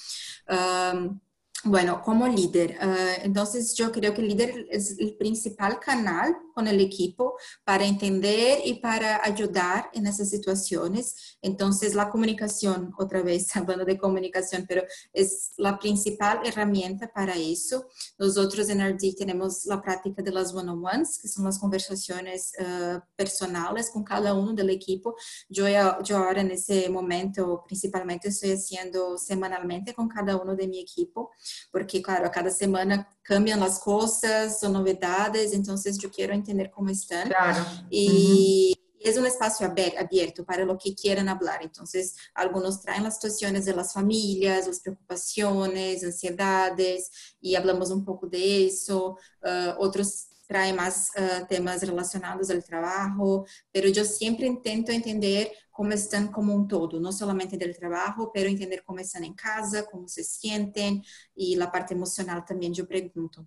Um, 0.50 1.20
Bueno, 1.66 2.01
como 2.01 2.25
líder, 2.25 2.78
uh, 2.82 3.22
entonces 3.22 3.75
yo 3.75 3.92
creo 3.92 4.13
que 4.13 4.22
el 4.22 4.30
líder 4.30 4.68
es 4.70 4.98
el 4.98 5.18
principal 5.18 5.78
canal 5.82 6.38
con 6.56 6.70
el 6.70 6.80
equipo 6.80 7.36
para 7.66 7.86
entender 7.86 8.60
y 8.63 8.75
para 8.75 9.22
ayudar 9.25 9.89
en 9.94 10.08
esas 10.08 10.30
situaciones. 10.30 11.38
Entonces 11.42 11.96
la 11.96 12.10
comunicación, 12.10 12.94
otra 12.98 13.22
vez 13.24 13.54
hablando 13.58 13.84
de 13.84 13.98
comunicación, 13.98 14.66
pero 14.70 14.84
es 15.12 15.51
la 15.58 15.78
principal 15.78 16.39
herramienta 16.46 17.12
para 17.13 17.36
eso. 17.36 17.88
Nosotros 18.18 18.70
en 18.70 18.80
RD 18.80 19.16
tenemos 19.18 19.66
la 19.66 19.82
práctica 19.82 20.22
de 20.22 20.32
las 20.32 20.54
one-on-ones, 20.54 21.20
que 21.22 21.28
son 21.28 21.44
las 21.44 21.60
conversaciones 21.60 22.54
uh, 22.60 23.00
personales 23.18 23.89
con 23.89 24.06
cada 24.06 24.34
uno 24.34 24.54
del 24.54 24.70
equipo. 24.70 25.13
Yo, 25.50 25.66
yo 26.04 26.18
ahora 26.20 26.39
en 26.39 26.51
ese 26.51 26.88
momento 26.88 27.66
principalmente 27.68 28.30
estoy 28.30 28.51
haciendo 28.51 29.18
semanalmente 29.18 29.94
con 29.94 30.08
cada 30.08 30.38
uno 30.38 30.56
de 30.56 30.66
mi 30.66 30.80
equipo 30.80 31.32
porque, 31.72 32.01
claro, 32.01 32.25
a 32.25 32.29
cada 32.29 32.51
semana 32.51 33.08
cambiam 33.24 33.63
as 33.63 33.77
coisas, 33.79 34.60
são 34.60 34.72
novidades, 34.72 35.53
então 35.53 35.75
eu 36.03 36.10
quero 36.10 36.34
entender 36.34 36.70
como 36.70 36.89
estão. 36.89 37.27
Claro. 37.27 37.65
E 37.91 38.74
uhum. 38.75 38.79
es 39.01 39.18
un 39.18 39.25
espacio 39.25 39.65
abierto 39.65 40.46
para 40.46 40.65
lo 40.65 40.77
que 40.77 40.94
quieran 40.94 41.29
hablar. 41.29 41.63
Entonces, 41.63 42.15
algunos 42.34 42.82
traen 42.82 43.03
las 43.03 43.15
situaciones 43.15 43.65
de 43.65 43.74
las 43.74 43.94
familias, 43.94 44.68
las 44.68 44.82
preocupaciones, 44.82 46.03
ansiedades, 46.03 47.10
y 47.41 47.56
hablamos 47.56 47.91
un 47.91 48.03
poco 48.03 48.27
de 48.27 48.68
eso. 48.68 49.18
Uh, 49.41 49.79
otros 49.79 50.29
trae 50.50 50.74
más 50.74 51.12
uh, 51.15 51.46
temas 51.48 51.86
relacionados 51.86 52.50
al 52.50 52.63
trabajo, 52.63 53.46
pero 53.72 53.88
yo 53.88 54.03
siempre 54.03 54.48
intento 54.48 54.91
entender 54.91 55.51
cómo 55.70 55.91
están 55.91 56.29
como 56.29 56.56
un 56.56 56.68
todo, 56.68 57.00
no 57.00 57.12
solamente 57.12 57.56
del 57.56 57.77
trabajo, 57.77 58.32
pero 58.34 58.50
entender 58.50 58.84
cómo 58.84 59.00
están 59.00 59.24
en 59.25 59.36
casa, 59.36 59.86
cómo 59.86 60.08
se 60.08 60.24
sienten 60.24 61.03
y 61.36 61.56
la 61.56 61.72
parte 61.72 61.94
emocional 61.94 62.44
también 62.44 62.74
yo 62.74 62.88
pregunto. 62.88 63.46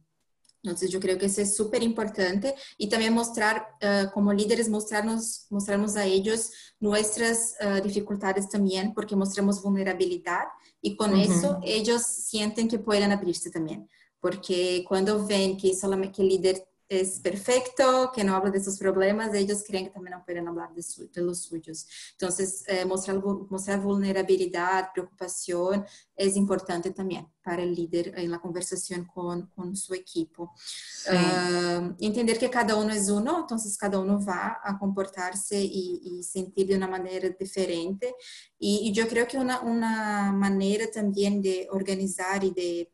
Entonces 0.62 0.90
yo 0.90 1.00
creo 1.00 1.18
que 1.18 1.26
eso 1.26 1.40
es 1.40 1.56
súper 1.56 1.82
importante 1.82 2.54
y 2.78 2.88
también 2.88 3.12
mostrar, 3.12 3.66
uh, 3.82 4.09
como 4.12 4.32
líderes, 4.32 4.68
mostrarnos, 4.68 5.47
mostrarnos 5.50 5.97
a 5.97 6.04
ellos 6.04 6.52
nuestras 6.78 7.56
uh, 7.61 7.82
dificultades 7.82 8.49
también, 8.49 8.94
porque 8.94 9.16
mostramos 9.16 9.61
vulnerabilidad 9.61 10.44
y 10.80 10.94
con 10.94 11.14
uh 11.14 11.16
-huh. 11.16 11.37
eso 11.37 11.59
ellos 11.64 12.02
sienten 12.02 12.68
que 12.68 12.78
pueden 12.78 13.11
abrirse 13.11 13.50
también. 13.50 13.88
Porque 14.21 14.85
cuando 14.87 15.26
ven 15.26 15.56
que 15.56 15.75
solamente 15.75 16.14
que 16.14 16.23
el 16.23 16.28
líder 16.28 16.72
es 17.00 17.20
perfecto, 17.20 18.12
que 18.14 18.22
no 18.22 18.37
habla 18.37 18.50
de 18.50 18.62
sus 18.62 18.78
problemas, 18.78 19.32
ellos 19.34 19.64
creen 19.66 19.87
que 19.87 19.92
también 19.92 20.16
no 20.16 20.25
pueden 20.25 20.46
hablar 20.46 20.75
de, 20.75 20.82
su, 20.82 21.11
de 21.11 21.22
los 21.22 21.42
suyos. 21.42 21.87
Entonces, 22.12 22.64
eh, 22.68 22.84
mostrar, 22.84 23.22
mostrar 23.49 23.80
vulnerabilidad, 23.80 24.90
preocupación 24.92 25.87
es 26.14 26.37
importante 26.37 26.90
también 26.90 27.26
para 27.42 27.62
el 27.62 27.75
líder 27.75 28.12
en 28.16 28.30
la 28.30 28.38
conversación 28.38 29.06
con, 29.06 29.46
con 29.49 29.75
su 29.75 29.94
equipo. 29.94 30.52
Sí. 30.56 31.11
Uh, 31.11 31.96
entender 31.99 32.38
que 32.38 32.50
cada 32.50 32.76
uno 32.76 32.92
es 32.92 33.08
uno, 33.08 33.40
entonces 33.40 33.76
cada 33.76 33.99
uno 33.99 34.25
va 34.25 34.61
a 34.62 34.78
comportarse 34.78 35.61
y, 35.61 36.00
y 36.04 36.22
sentir 36.22 36.68
de 36.68 36.76
una 36.76 36.87
manera 36.87 37.28
diferente. 37.30 38.14
Y, 38.58 38.88
y 38.88 38.92
yo 38.92 39.08
creo 39.08 39.26
que 39.26 39.38
una, 39.38 39.61
una 39.61 40.30
manera 40.30 40.87
también 40.88 41.42
de 41.42 41.66
organizar 41.70 42.44
y 42.44 42.50
de 42.50 42.91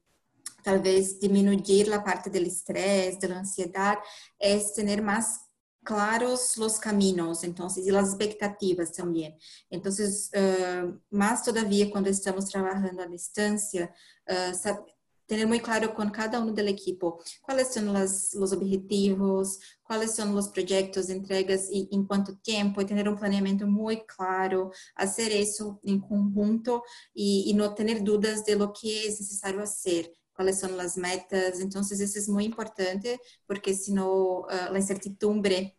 talvez 0.68 1.18
diminuir 1.18 1.90
a 1.94 1.98
parte 1.98 2.28
do 2.28 2.36
estresse, 2.36 3.26
da 3.26 3.40
ansiedade, 3.40 4.02
é 4.38 4.58
ter 4.58 5.00
mais 5.00 5.38
claros 5.82 6.54
os 6.58 6.78
caminhos, 6.78 7.42
então 7.42 7.64
as 7.64 7.78
expectativas 7.78 8.90
também. 8.90 9.34
Então, 9.70 9.90
eh, 10.34 10.84
uh, 10.84 11.00
más 11.10 11.42
quando 11.90 12.08
estamos 12.08 12.44
trabalhando 12.44 13.00
a 13.00 13.06
distância, 13.06 13.90
uh, 14.28 15.46
muito 15.46 15.64
claro 15.64 15.94
com 15.94 16.10
cada 16.10 16.40
um 16.40 16.52
da 16.52 16.62
equipo 16.62 17.18
quais 17.42 17.68
são 17.68 17.84
os 18.02 18.52
objetivos, 18.52 19.58
quais 19.82 20.10
são 20.10 20.34
os 20.34 20.48
projetos, 20.48 21.08
entregas 21.08 21.68
e 21.70 21.88
em 21.90 22.04
quanto 22.04 22.36
tempo, 22.36 22.80
e 22.80 22.84
ter 22.84 23.08
um 23.08 23.16
planejamento 23.16 23.66
muito 23.66 24.04
claro, 24.06 24.70
fazer 24.98 25.30
isso 25.32 25.78
em 25.82 25.98
conjunto 25.98 26.82
e 27.16 27.52
não 27.54 27.74
ter 27.74 28.02
dúvidas 28.02 28.42
de 28.42 28.54
lo 28.54 28.70
que 28.72 29.06
é 29.06 29.06
necessário 29.06 29.60
fazer. 29.60 30.17
Cuáles 30.38 30.60
son 30.60 30.76
las 30.76 30.96
metas. 30.96 31.58
Entonces, 31.58 31.98
eso 31.98 32.16
es 32.16 32.28
muy 32.28 32.44
importante 32.44 33.20
porque 33.44 33.74
si 33.74 33.92
no, 33.92 34.42
uh, 34.42 34.46
la 34.70 34.78
incertidumbre 34.78 35.76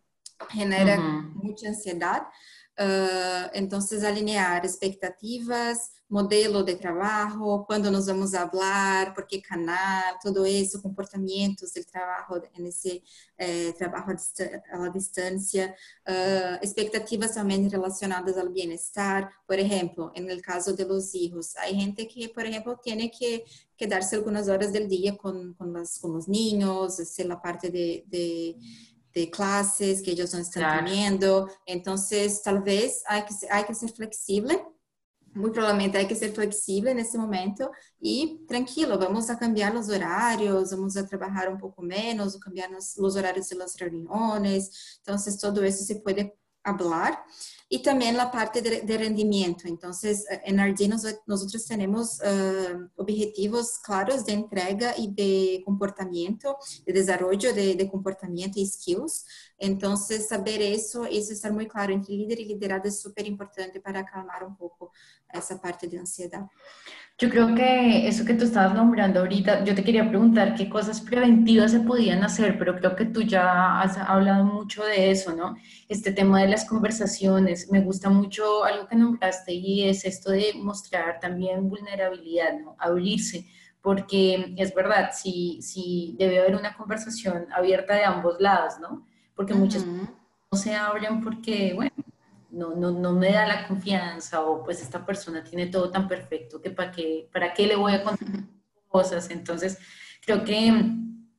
genera 0.50 0.98
uh 0.98 1.02
-huh. 1.02 1.32
mucha 1.32 1.68
ansiedad. 1.68 2.24
Uh, 2.80 3.50
entonces, 3.52 4.02
alinear 4.02 4.64
expectativas, 4.64 5.90
modelo 6.08 6.64
de 6.64 6.76
trabalho, 6.76 7.62
quando 7.66 7.90
nós 7.90 8.06
vamos 8.06 8.30
falar, 8.30 9.12
por 9.14 9.26
que 9.26 9.42
canal, 9.42 10.18
todo 10.22 10.46
isso, 10.46 10.80
comportamentos 10.80 11.72
do 11.72 11.84
trabalho 11.84 12.42
nesse 12.58 13.02
eh, 13.38 13.72
trabalho 13.72 14.16
à 14.72 14.88
distância, 14.88 15.74
uh, 16.08 16.64
expectativas 16.64 17.32
também 17.32 17.68
relacionadas 17.68 18.36
ao 18.38 18.48
bem-estar. 18.48 19.30
Por 19.46 19.58
exemplo, 19.58 20.10
no 20.18 20.42
caso 20.42 20.74
de 20.74 20.84
los 20.84 21.14
hijos, 21.14 21.54
há 21.56 21.68
gente 21.68 22.06
que, 22.06 22.28
por 22.28 22.44
exemplo, 22.44 22.76
tem 22.76 23.08
que 23.08 23.44
quedarse 23.76 24.16
algumas 24.16 24.48
horas 24.48 24.72
do 24.72 24.88
dia 24.88 25.12
com, 25.12 25.54
com, 25.54 25.64
los, 25.64 25.98
com 25.98 26.16
os 26.16 26.26
niños, 26.26 26.94
ser 26.94 27.30
a 27.30 27.36
parte 27.36 27.70
de, 27.70 28.04
de 28.08 28.56
de 29.14 29.30
clases 29.30 30.02
que 30.02 30.12
ellos 30.12 30.32
están 30.34 30.62
claro. 30.62 30.84
teniendo. 30.84 31.48
Entonces, 31.66 32.42
tal 32.42 32.62
vez 32.62 33.02
hay 33.06 33.24
que, 33.24 33.34
hay 33.50 33.64
que 33.64 33.74
ser 33.74 33.90
flexible 33.90 34.60
muito 35.34 35.54
provavelmente 35.54 35.96
hay 35.96 36.08
que 36.08 36.14
ser 36.14 36.32
flexible 36.32 36.94
nesse 36.94 37.16
momento 37.16 37.70
e 38.02 38.44
tranquilo, 38.48 38.98
vamos 38.98 39.30
a 39.30 39.36
cambiar 39.36 39.74
os 39.76 39.88
horários, 39.88 40.70
vamos 40.70 40.96
a 40.96 41.06
trabalhar 41.06 41.48
um 41.52 41.58
pouco 41.58 41.82
menos, 41.82 42.36
cambiar 42.36 42.70
os, 42.72 42.96
os 42.98 43.16
horários 43.16 43.48
das 43.50 43.74
reuniões. 43.76 44.98
Então, 45.00 45.16
todo 45.40 45.64
isso 45.64 45.84
se 45.84 46.02
pode 46.02 46.32
hablar 46.62 47.24
y 47.68 47.82
también 47.82 48.16
la 48.16 48.30
parte 48.30 48.60
de, 48.60 48.82
de 48.82 48.98
rendimiento. 48.98 49.68
Entonces, 49.68 50.26
en 50.44 50.58
RD 50.58 50.88
nos, 50.88 51.04
nosotros 51.26 51.64
tenemos 51.66 52.20
uh, 52.20 52.88
objetivos 52.96 53.78
claros 53.78 54.24
de 54.24 54.32
entrega 54.32 54.94
y 54.96 55.12
de 55.12 55.62
comportamiento, 55.64 56.56
de 56.84 56.92
desarrollo 56.92 57.54
de, 57.54 57.76
de, 57.76 57.88
comportamiento 57.88 58.58
y 58.58 58.66
skills. 58.66 59.24
Entonces, 59.56 60.28
saber 60.28 60.60
eso, 60.60 61.04
eso 61.04 61.32
estar 61.32 61.52
muy 61.52 61.68
claro 61.68 61.92
entre 61.92 62.14
líder 62.14 62.40
y 62.40 62.46
liderado 62.46 62.88
es 62.88 63.00
súper 63.00 63.26
importante 63.26 63.80
para 63.80 64.04
calmar 64.04 64.44
un 64.44 64.56
poco 64.56 64.92
esa 65.32 65.60
parte 65.60 65.86
de 65.86 65.98
ansiedad. 65.98 66.46
Yo 67.20 67.28
creo 67.28 67.54
que 67.54 68.08
eso 68.08 68.24
que 68.24 68.32
tú 68.32 68.44
estabas 68.44 68.74
nombrando 68.74 69.20
ahorita, 69.20 69.62
yo 69.64 69.74
te 69.74 69.84
quería 69.84 70.08
preguntar 70.08 70.54
qué 70.54 70.70
cosas 70.70 71.02
preventivas 71.02 71.70
se 71.70 71.80
podían 71.80 72.24
hacer, 72.24 72.58
pero 72.58 72.76
creo 72.76 72.96
que 72.96 73.04
tú 73.04 73.20
ya 73.20 73.78
has 73.82 73.98
hablado 73.98 74.42
mucho 74.42 74.82
de 74.84 75.10
eso, 75.10 75.36
¿no? 75.36 75.54
Este 75.86 76.12
tema 76.12 76.40
de 76.40 76.48
las 76.48 76.64
conversaciones, 76.64 77.70
me 77.70 77.82
gusta 77.82 78.08
mucho 78.08 78.64
algo 78.64 78.88
que 78.88 78.96
nombraste 78.96 79.52
y 79.52 79.86
es 79.86 80.06
esto 80.06 80.30
de 80.30 80.54
mostrar 80.56 81.20
también 81.20 81.68
vulnerabilidad, 81.68 82.58
¿no? 82.58 82.74
Abrirse, 82.78 83.46
porque 83.82 84.54
es 84.56 84.74
verdad, 84.74 85.10
si, 85.12 85.60
si 85.60 86.16
debe 86.18 86.40
haber 86.40 86.56
una 86.56 86.74
conversación 86.74 87.48
abierta 87.52 87.96
de 87.96 88.04
ambos 88.04 88.40
lados, 88.40 88.80
¿no? 88.80 89.06
Porque 89.34 89.52
muchas 89.52 89.84
no 89.84 90.56
se 90.56 90.74
abren 90.74 91.20
porque, 91.22 91.74
bueno, 91.74 91.92
no, 92.60 92.74
no, 92.74 92.90
no, 92.90 93.12
me 93.12 93.32
da 93.32 93.46
la 93.46 93.66
confianza 93.66 94.42
o 94.42 94.62
pues 94.62 94.82
esta 94.82 95.04
persona 95.06 95.42
tiene 95.42 95.66
todo 95.66 95.90
tan 95.90 96.06
perfecto 96.06 96.60
que 96.60 96.70
para 96.70 96.92
qué, 96.92 97.28
para 97.32 97.54
qué 97.54 97.66
le 97.66 97.76
voy 97.76 97.94
a 97.94 98.02
contar 98.02 98.28
cosas. 98.86 99.30
Entonces, 99.30 99.78
creo 100.20 100.44
que 100.44 100.70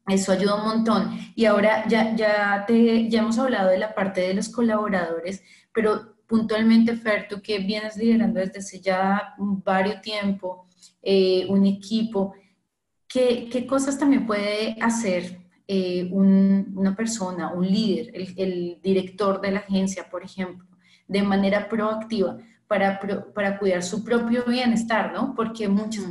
eso 0.08 0.32
ayuda 0.32 0.56
un 0.56 0.66
montón. 0.66 1.12
Y 1.36 1.46
ahora 1.46 1.88
ya, 1.88 2.16
ya, 2.16 2.66
te, 2.66 3.08
ya 3.08 3.20
hemos 3.20 3.38
hablado 3.38 3.70
de 3.70 3.78
la 3.78 3.94
parte 3.94 4.22
de 4.22 4.34
los 4.34 4.50
colaboradores, 4.50 5.44
pero 5.72 6.16
puntualmente, 6.26 6.96
Fer, 6.96 7.28
tú 7.28 7.40
que 7.42 7.60
vienes 7.60 7.98
liderando 7.98 8.40
desde 8.40 8.60
hace 8.60 8.80
ya 8.82 9.36
varios 9.38 10.02
tiempo 10.02 10.68
eh, 11.04 11.46
un 11.50 11.68
equipo, 11.68 12.34
¿qué, 13.08 13.48
¿qué, 13.52 13.68
cosas 13.68 14.00
también 14.00 14.26
puede 14.26 14.76
hacer 14.82 15.40
eh, 15.68 16.10
una 16.12 16.96
persona, 16.96 17.54
un 17.54 17.68
líder, 17.68 18.10
el, 18.16 18.34
el 18.38 18.80
director 18.82 19.40
de 19.40 19.52
la 19.52 19.60
agencia, 19.60 20.10
por 20.10 20.24
ejemplo? 20.24 20.71
De 21.08 21.24
manera 21.24 21.68
proactiva 21.70 22.38
para, 22.68 23.00
para 23.34 23.60
cuidar 23.60 23.84
su 23.84 24.04
propio 24.04 24.44
bienestar, 24.46 25.12
¿no? 25.14 25.34
Porque 25.36 25.68
muchos 25.68 26.06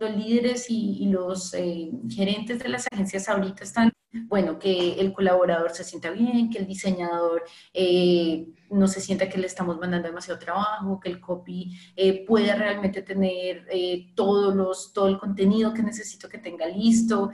los 0.00 0.16
líderes 0.16 0.66
y, 0.68 1.06
los 1.06 1.54
eh, 1.54 1.90
gerentes 2.08 2.58
de 2.60 2.68
las 2.68 2.86
agencias 2.90 3.28
ahorita 3.28 3.64
están, 3.64 3.92
bueno, 4.26 4.58
que 4.58 4.94
el 4.94 5.12
colaborador 5.12 5.70
se 5.70 5.84
sienta 5.84 6.10
bien, 6.10 6.50
que 6.50 6.58
el 6.58 6.66
diseñador 6.66 7.42
eh, 7.72 8.46
no 8.70 8.86
se 8.86 9.00
sienta 9.00 9.28
que 9.28 9.38
le 9.38 9.46
estamos 9.46 9.78
mandando 9.78 10.08
demasiado 10.08 10.38
trabajo, 10.38 11.00
que 11.00 11.08
el 11.08 11.20
copy 11.20 11.76
eh, 11.96 12.24
pueda 12.26 12.54
realmente 12.54 13.02
tener 13.02 13.66
todos 14.14 14.54
los, 14.54 14.92
todo 14.92 15.08
el 15.08 15.18
contenido 15.18 15.72
que 15.72 15.82
necesito 15.82 16.28
que 16.28 16.38
tenga 16.38 16.66
listo, 16.66 17.30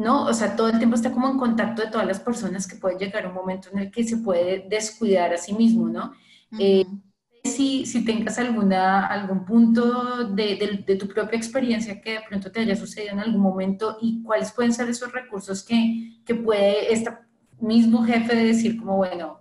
¿no? 0.00 0.24
O 0.24 0.32
sea, 0.32 0.56
todo 0.56 0.70
el 0.70 0.78
tiempo 0.78 0.96
está 0.96 1.12
como 1.12 1.28
en 1.28 1.38
contacto 1.38 1.82
de 1.82 1.90
todas 1.90 2.06
las 2.06 2.20
personas 2.20 2.66
que 2.66 2.76
puede 2.76 2.98
llegar 2.98 3.26
un 3.26 3.34
momento 3.34 3.68
en 3.70 3.80
el 3.80 3.90
que 3.90 4.02
se 4.02 4.16
puede 4.16 4.66
descuidar 4.68 5.32
a 5.34 5.36
sí 5.36 5.52
mismo, 5.52 5.88
¿no? 5.88 6.12
Eh, 6.58 6.86
si, 7.44 7.84
si, 7.84 8.04
tengas 8.04 8.38
alguna, 8.38 9.06
algún 9.06 9.44
punto 9.44 10.24
de, 10.24 10.82
de, 10.86 10.96
tu 10.96 11.06
propia 11.06 11.36
experiencia 11.36 12.00
que 12.00 12.12
de 12.12 12.20
pronto 12.26 12.50
te 12.50 12.60
haya 12.60 12.76
sucedido 12.76 13.12
en 13.12 13.20
algún 13.20 13.40
momento 13.40 13.98
y 14.00 14.22
cuáles 14.22 14.52
pueden 14.52 14.72
ser 14.72 14.88
esos 14.88 15.12
recursos 15.12 15.62
que, 15.62 16.20
que 16.24 16.34
puede 16.34 16.92
este 16.92 17.10
mismo 17.60 18.02
jefe 18.04 18.34
decir 18.34 18.78
como, 18.78 18.96
bueno, 18.96 19.40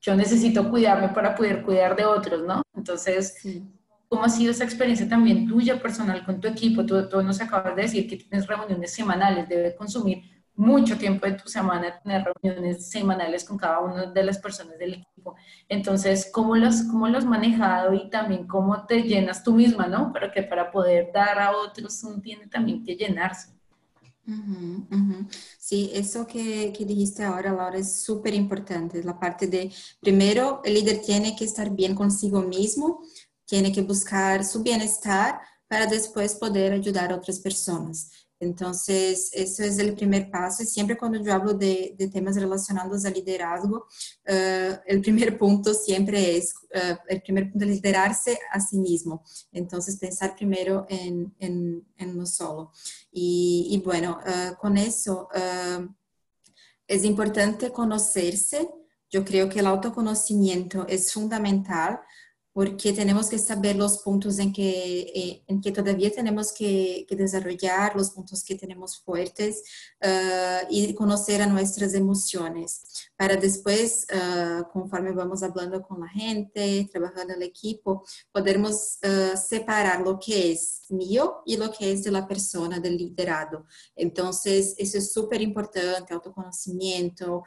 yo 0.00 0.16
necesito 0.16 0.68
cuidarme 0.70 1.10
para 1.10 1.34
poder 1.34 1.62
cuidar 1.62 1.94
de 1.94 2.04
otros, 2.04 2.42
¿no? 2.46 2.62
Entonces, 2.74 3.36
¿Cómo 4.10 4.24
ha 4.24 4.28
sido 4.28 4.50
esa 4.50 4.64
experiencia 4.64 5.08
también 5.08 5.46
tuya 5.46 5.80
personal 5.80 6.24
con 6.24 6.40
tu 6.40 6.48
equipo? 6.48 6.84
Tú, 6.84 7.08
tú, 7.08 7.22
nos 7.22 7.40
acabas 7.40 7.76
de 7.76 7.82
decir 7.82 8.08
que 8.08 8.16
tienes 8.16 8.44
reuniones 8.44 8.92
semanales, 8.92 9.48
debe 9.48 9.76
consumir 9.76 10.24
mucho 10.56 10.98
tiempo 10.98 11.26
de 11.26 11.34
tu 11.34 11.48
semana 11.48 12.00
tener 12.02 12.24
reuniones 12.24 12.90
semanales 12.90 13.44
con 13.44 13.56
cada 13.56 13.78
una 13.78 14.06
de 14.06 14.24
las 14.24 14.38
personas 14.38 14.76
del 14.78 14.94
equipo. 14.94 15.36
Entonces, 15.68 16.28
¿cómo 16.32 16.56
los, 16.56 16.82
cómo 16.82 17.06
los 17.06 17.24
manejado 17.24 17.94
y 17.94 18.10
también 18.10 18.48
cómo 18.48 18.84
te 18.84 19.04
llenas 19.04 19.44
tú 19.44 19.54
misma, 19.54 19.86
¿no? 19.86 20.12
Para 20.12 20.32
que 20.32 20.42
para 20.42 20.72
poder 20.72 21.12
dar 21.14 21.38
a 21.38 21.56
otros 21.56 22.02
uno 22.02 22.20
tiene 22.20 22.48
también 22.48 22.82
que 22.84 22.96
llenarse. 22.96 23.60
Sí, 25.58 25.90
eso 25.94 26.26
que, 26.26 26.72
que, 26.76 26.84
dijiste 26.84 27.24
ahora, 27.24 27.52
Laura, 27.52 27.78
es 27.78 28.02
súper 28.02 28.34
importante. 28.34 29.02
La 29.02 29.18
parte 29.18 29.46
de, 29.46 29.72
primero, 30.00 30.60
el 30.64 30.74
líder 30.74 31.00
tiene 31.00 31.34
que 31.34 31.44
estar 31.44 31.70
bien 31.70 31.94
consigo 31.94 32.42
mismo 32.42 33.02
tiene 33.50 33.72
que 33.72 33.82
buscar 33.82 34.44
su 34.44 34.62
bienestar 34.62 35.40
para 35.66 35.86
después 35.86 36.36
poder 36.36 36.72
ayudar 36.72 37.10
a 37.10 37.16
otras 37.16 37.40
personas. 37.40 38.08
Entonces, 38.38 39.30
eso 39.32 39.62
es 39.64 39.78
el 39.78 39.92
primer 39.94 40.30
paso. 40.30 40.62
Y 40.62 40.66
siempre 40.66 40.96
cuando 40.96 41.20
yo 41.20 41.32
hablo 41.34 41.52
de, 41.52 41.94
de 41.98 42.08
temas 42.08 42.36
relacionados 42.36 43.04
al 43.04 43.12
liderazgo, 43.12 43.76
uh, 43.76 44.74
el 44.86 45.00
primer 45.00 45.36
punto 45.36 45.74
siempre 45.74 46.36
es, 46.36 46.54
uh, 46.74 46.96
el 47.08 47.20
primer 47.22 47.50
punto 47.50 47.66
es 47.66 47.72
liderarse 47.72 48.38
a 48.52 48.60
sí 48.60 48.78
mismo. 48.78 49.24
Entonces, 49.52 49.98
pensar 49.98 50.34
primero 50.36 50.86
en, 50.88 51.34
en, 51.38 51.84
en 51.96 52.10
uno 52.10 52.26
solo. 52.26 52.72
Y, 53.10 53.66
y 53.72 53.78
bueno, 53.84 54.20
uh, 54.24 54.56
con 54.58 54.78
eso 54.78 55.28
es 56.86 57.04
importante 57.04 57.72
conocerse. 57.72 58.68
Yo 59.10 59.24
creo 59.24 59.48
que 59.48 59.58
el 59.58 59.66
autoconocimiento 59.66 60.86
es 60.86 61.12
fundamental 61.12 62.00
porque 62.60 62.92
tenemos 62.92 63.30
que 63.30 63.38
saber 63.38 63.74
los 63.74 64.00
puntos 64.00 64.38
en 64.38 64.52
que, 64.52 65.00
eh, 65.14 65.42
en 65.46 65.62
que 65.62 65.72
todavía 65.72 66.12
tenemos 66.12 66.52
que, 66.52 67.06
que, 67.08 67.16
desarrollar, 67.16 67.96
los 67.96 68.10
puntos 68.10 68.44
que 68.44 68.54
tenemos 68.54 69.00
fuertes 69.00 69.62
uh, 70.04 70.66
y 70.68 70.92
conocer 70.92 71.40
a 71.40 71.46
nuestras 71.46 71.94
emociones, 71.94 72.82
para 73.16 73.36
después, 73.36 74.06
uh, 74.12 74.70
conforme 74.74 75.12
vamos 75.12 75.42
hablando 75.42 75.80
con 75.80 76.00
la 76.00 76.08
gente, 76.08 76.86
trabajando 76.92 77.32
el 77.32 77.44
equipo, 77.44 78.04
podermos 78.30 78.98
uh, 79.04 79.38
separar 79.38 80.02
lo 80.02 80.18
que 80.18 80.52
es 80.52 80.82
mío 80.90 81.40
y 81.46 81.56
lo 81.56 81.72
que 81.72 81.90
es 81.90 82.04
de 82.04 82.10
la 82.10 82.28
persona, 82.28 82.78
del 82.78 82.98
liderado. 82.98 83.64
Entonces, 83.96 84.74
eso 84.76 84.98
es 84.98 85.14
súper 85.14 85.40
importante, 85.40 86.12
autoconocimiento, 86.12 87.42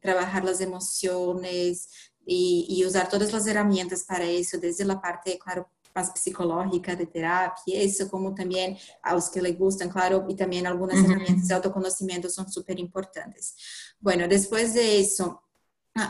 trabajar 0.00 0.44
las 0.44 0.60
emociones, 0.60 1.88
y, 2.32 2.84
usar 2.86 3.08
todas 3.08 3.32
las 3.32 3.46
herramientas 3.46 4.04
para 4.04 4.24
eso, 4.24 4.56
desde 4.58 4.84
la 4.84 5.00
parte, 5.00 5.36
claro, 5.36 5.68
más 5.92 6.12
psicológica 6.14 6.94
de 6.94 7.06
terapia, 7.06 7.80
eso 7.80 8.08
como 8.08 8.32
también 8.32 8.78
a 9.02 9.14
los 9.14 9.28
que 9.28 9.42
les 9.42 9.58
gustan, 9.58 9.88
claro, 9.88 10.24
y 10.28 10.36
también 10.36 10.64
algunas 10.64 11.04
herramientas 11.04 11.48
de 11.48 11.54
autoconocimiento 11.54 12.30
son 12.30 12.48
súper 12.48 12.78
importantes. 12.78 13.56
Bueno, 13.98 14.28
después 14.28 14.74
de 14.74 15.00
eso, 15.00 15.42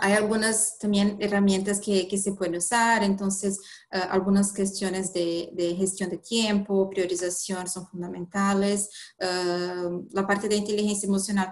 hay 0.00 0.12
algunas 0.14 0.79
también 0.79 1.16
herramientas 1.20 1.81
que, 1.81 2.07
que 2.09 2.18
se 2.18 2.33
pueden 2.33 2.57
usar, 2.57 3.03
entonces 3.03 3.59
uh, 3.92 4.11
algunas 4.11 4.53
cuestiones 4.53 5.12
de, 5.12 5.50
de, 5.53 5.74
gestión 5.74 6.11
de 6.11 6.18
tiempo, 6.18 6.88
priorización 6.90 7.68
son 7.68 7.87
fundamentales. 7.88 8.90
Uh, 9.20 10.07
la 10.12 10.26
parte 10.26 10.48
de 10.48 10.57
inteligencia 10.57 11.07
emocional 11.07 11.50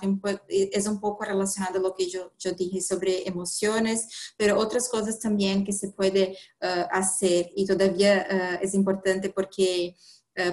es 0.49 0.87
un 0.87 1.01
poco 1.01 1.25
relacionada 1.25 1.79
a 1.79 1.83
lo 1.83 1.95
que 1.95 2.09
yo, 2.09 2.33
yo 2.39 2.53
dije 2.53 2.81
sobre 2.81 3.27
emociones, 3.29 4.33
pero 4.37 4.59
otras 4.59 4.89
cosas 4.89 5.19
también 5.19 5.65
que 5.65 5.73
se 5.73 5.91
puede 5.91 6.37
uh, 6.63 6.87
hacer 6.91 7.51
y 7.57 7.67
todavía 7.67 8.59
es 8.63 8.75
importante 8.75 9.31
porque 9.31 9.87
eh, 9.87 9.95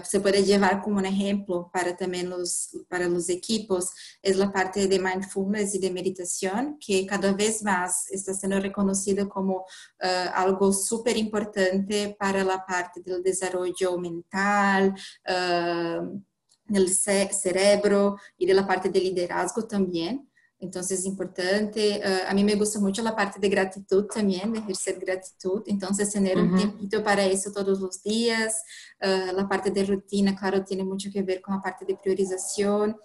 se 0.03 0.19
puede 0.19 0.43
llevar 0.43 0.81
como 0.81 0.97
un 0.97 1.05
ejemplo 1.05 1.69
para 1.71 1.95
también 1.95 2.29
los, 2.29 2.69
para 2.89 3.07
los 3.07 3.29
equipos 3.29 3.91
es 4.21 4.37
la 4.37 4.51
parte 4.51 4.87
de 4.87 4.99
mindfulness 4.99 5.75
y 5.75 5.79
de 5.79 5.91
meditación, 5.91 6.77
que 6.79 7.05
cada 7.05 7.33
vez 7.33 7.63
más 7.63 8.09
está 8.11 8.33
siendo 8.33 8.59
reconocido 8.59 9.27
como 9.29 9.57
uh, 9.57 10.29
algo 10.33 10.73
súper 10.73 11.17
importante 11.17 12.15
para 12.19 12.43
la 12.43 12.65
parte 12.65 13.01
del 13.01 13.21
desarrollo 13.21 13.97
mental, 13.97 14.93
uh, 15.27 16.21
del 16.67 16.89
cerebro 16.89 18.17
y 18.37 18.45
de 18.45 18.53
la 18.53 18.65
parte 18.65 18.89
de 18.89 18.99
liderazgo 18.99 19.67
también. 19.67 20.27
Entonces 20.59 20.99
es 20.99 21.05
importante, 21.05 22.01
uh, 22.03 22.29
a 22.31 22.33
mí 22.33 22.43
me 22.43 22.55
gusta 22.55 22.79
mucho 22.79 23.01
la 23.01 23.15
parte 23.15 23.39
de 23.39 23.49
gratitud 23.49 24.05
también, 24.05 24.53
de 24.53 24.59
ejercer 24.59 24.97
gratitud, 24.99 25.61
entonces 25.67 26.11
tener 26.11 26.37
uh 26.37 26.41
-huh. 26.41 26.51
un 26.51 26.57
tiempito 26.57 27.03
para 27.03 27.25
eso 27.25 27.51
todos 27.51 27.79
los 27.79 28.01
días, 28.01 28.63
uh, 29.01 29.35
la 29.35 29.47
parte 29.47 29.69
de 29.69 29.83
rutina, 29.83 30.33
claro, 30.35 30.63
tiene 30.63 30.83
mucho 30.83 31.09
que 31.11 31.23
ver 31.23 31.41
con 31.41 31.55
la 31.55 31.61
parte 31.61 31.85
de 31.85 31.97
priorización, 31.97 32.95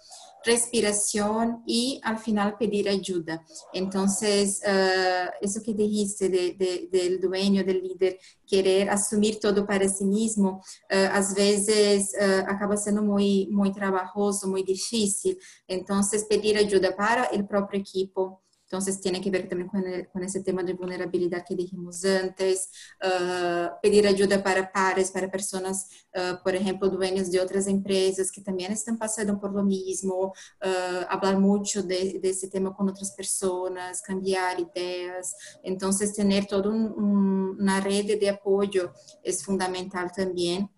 respiración 0.43 1.61
y 1.67 1.99
al 2.03 2.17
final 2.17 2.57
pedir 2.57 2.89
ayuda. 2.89 3.45
Entonces, 3.73 4.61
uh, 4.65 5.29
eso 5.41 5.61
que 5.61 5.73
dijiste 5.73 6.29
de, 6.29 6.53
de, 6.53 6.89
del 6.91 7.19
dueño, 7.19 7.63
del 7.63 7.81
líder, 7.83 8.17
querer 8.51 8.89
asumir 8.89 9.39
todo 9.39 9.65
para 9.65 9.87
sí 9.87 10.03
mismo, 10.03 10.59
uh, 10.91 11.09
às 11.13 11.33
vezes 11.33 12.11
uh, 12.19 12.51
acaba 12.51 12.75
sendo 12.75 13.01
muy, 13.01 13.47
muy 13.49 13.71
trabajoso, 13.71 14.49
muy 14.49 14.61
difícil. 14.63 15.37
Entonces, 15.65 16.25
pedir 16.25 16.57
ayuda 16.57 16.93
para 16.93 17.23
el 17.27 17.47
propio 17.47 17.79
equipo, 17.79 18.43
Entonces, 18.71 19.01
tiene 19.01 19.19
que 19.19 19.29
ver 19.29 19.49
también 19.49 19.67
con, 19.67 19.85
el, 19.85 20.07
con 20.07 20.23
ese 20.23 20.41
tema 20.41 20.63
de 20.63 20.71
vulnerabilidad 20.71 21.43
que 21.45 21.55
dijimos 21.55 22.05
antes, 22.05 22.69
uh, 23.03 23.67
pedir 23.81 24.07
ayuda 24.07 24.41
para 24.41 24.71
pares, 24.71 25.11
para 25.11 25.29
personas, 25.29 25.89
uh, 26.15 26.41
por 26.41 26.55
ejemplo, 26.55 26.87
dueños 26.87 27.29
de 27.29 27.41
otras 27.41 27.67
empresas 27.67 28.31
que 28.31 28.39
también 28.39 28.71
están 28.71 28.97
pasando 28.97 29.37
por 29.37 29.51
lo 29.53 29.61
mismo, 29.61 30.27
uh, 30.63 31.05
hablar 31.09 31.37
mucho 31.37 31.83
de, 31.83 32.19
de, 32.21 32.29
ese 32.29 32.47
tema 32.47 32.73
con 32.73 32.87
otras 32.87 33.11
personas, 33.11 34.01
cambiar 34.01 34.57
ideas. 34.57 35.35
Entonces, 35.63 36.13
tener 36.13 36.45
toda 36.45 36.69
un, 36.69 36.93
un, 36.93 37.57
una 37.59 37.81
red 37.81 38.17
de 38.17 38.29
apoyo 38.29 38.93
es 39.21 39.43
fundamental 39.43 40.13
también 40.15 40.69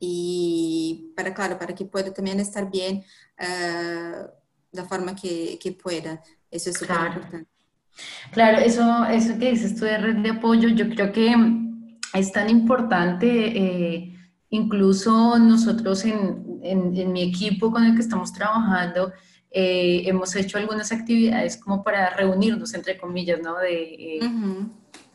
y 0.00 1.12
para, 1.14 1.34
claro, 1.34 1.58
para 1.58 1.74
que 1.74 1.84
pueda 1.84 2.10
también 2.10 2.40
estar 2.40 2.70
bien 2.70 3.04
uh, 3.38 4.28
la 4.72 4.84
forma 4.84 5.14
que, 5.14 5.78
pueda. 5.82 6.22
Eso 6.50 6.70
es 6.70 6.78
súper 6.78 6.96
claro. 6.96 7.14
importante. 7.14 7.50
Claro, 8.32 8.58
eso, 8.58 9.04
eso 9.06 9.38
que 9.38 9.50
dices 9.50 9.76
tú 9.76 9.84
de 9.84 9.98
red 9.98 10.16
de 10.16 10.30
apoyo, 10.30 10.68
yo 10.68 10.88
creo 10.88 11.12
que 11.12 11.34
es 12.14 12.32
tan 12.32 12.48
importante, 12.48 13.26
eh, 13.28 14.14
incluso 14.50 15.38
nosotros 15.38 16.04
en, 16.04 16.60
en, 16.62 16.96
en, 16.96 17.12
mi 17.12 17.22
equipo 17.22 17.70
con 17.70 17.84
el 17.84 17.94
que 17.94 18.00
estamos 18.00 18.32
trabajando, 18.32 19.12
eh, 19.50 20.02
hemos 20.06 20.34
hecho 20.36 20.58
algunas 20.58 20.92
actividades 20.92 21.56
como 21.56 21.82
para 21.82 22.10
reunirnos, 22.10 22.74
entre 22.74 22.98
comillas, 22.98 23.40
¿no? 23.40 23.58
De 23.58 24.18
eh, 24.18 24.20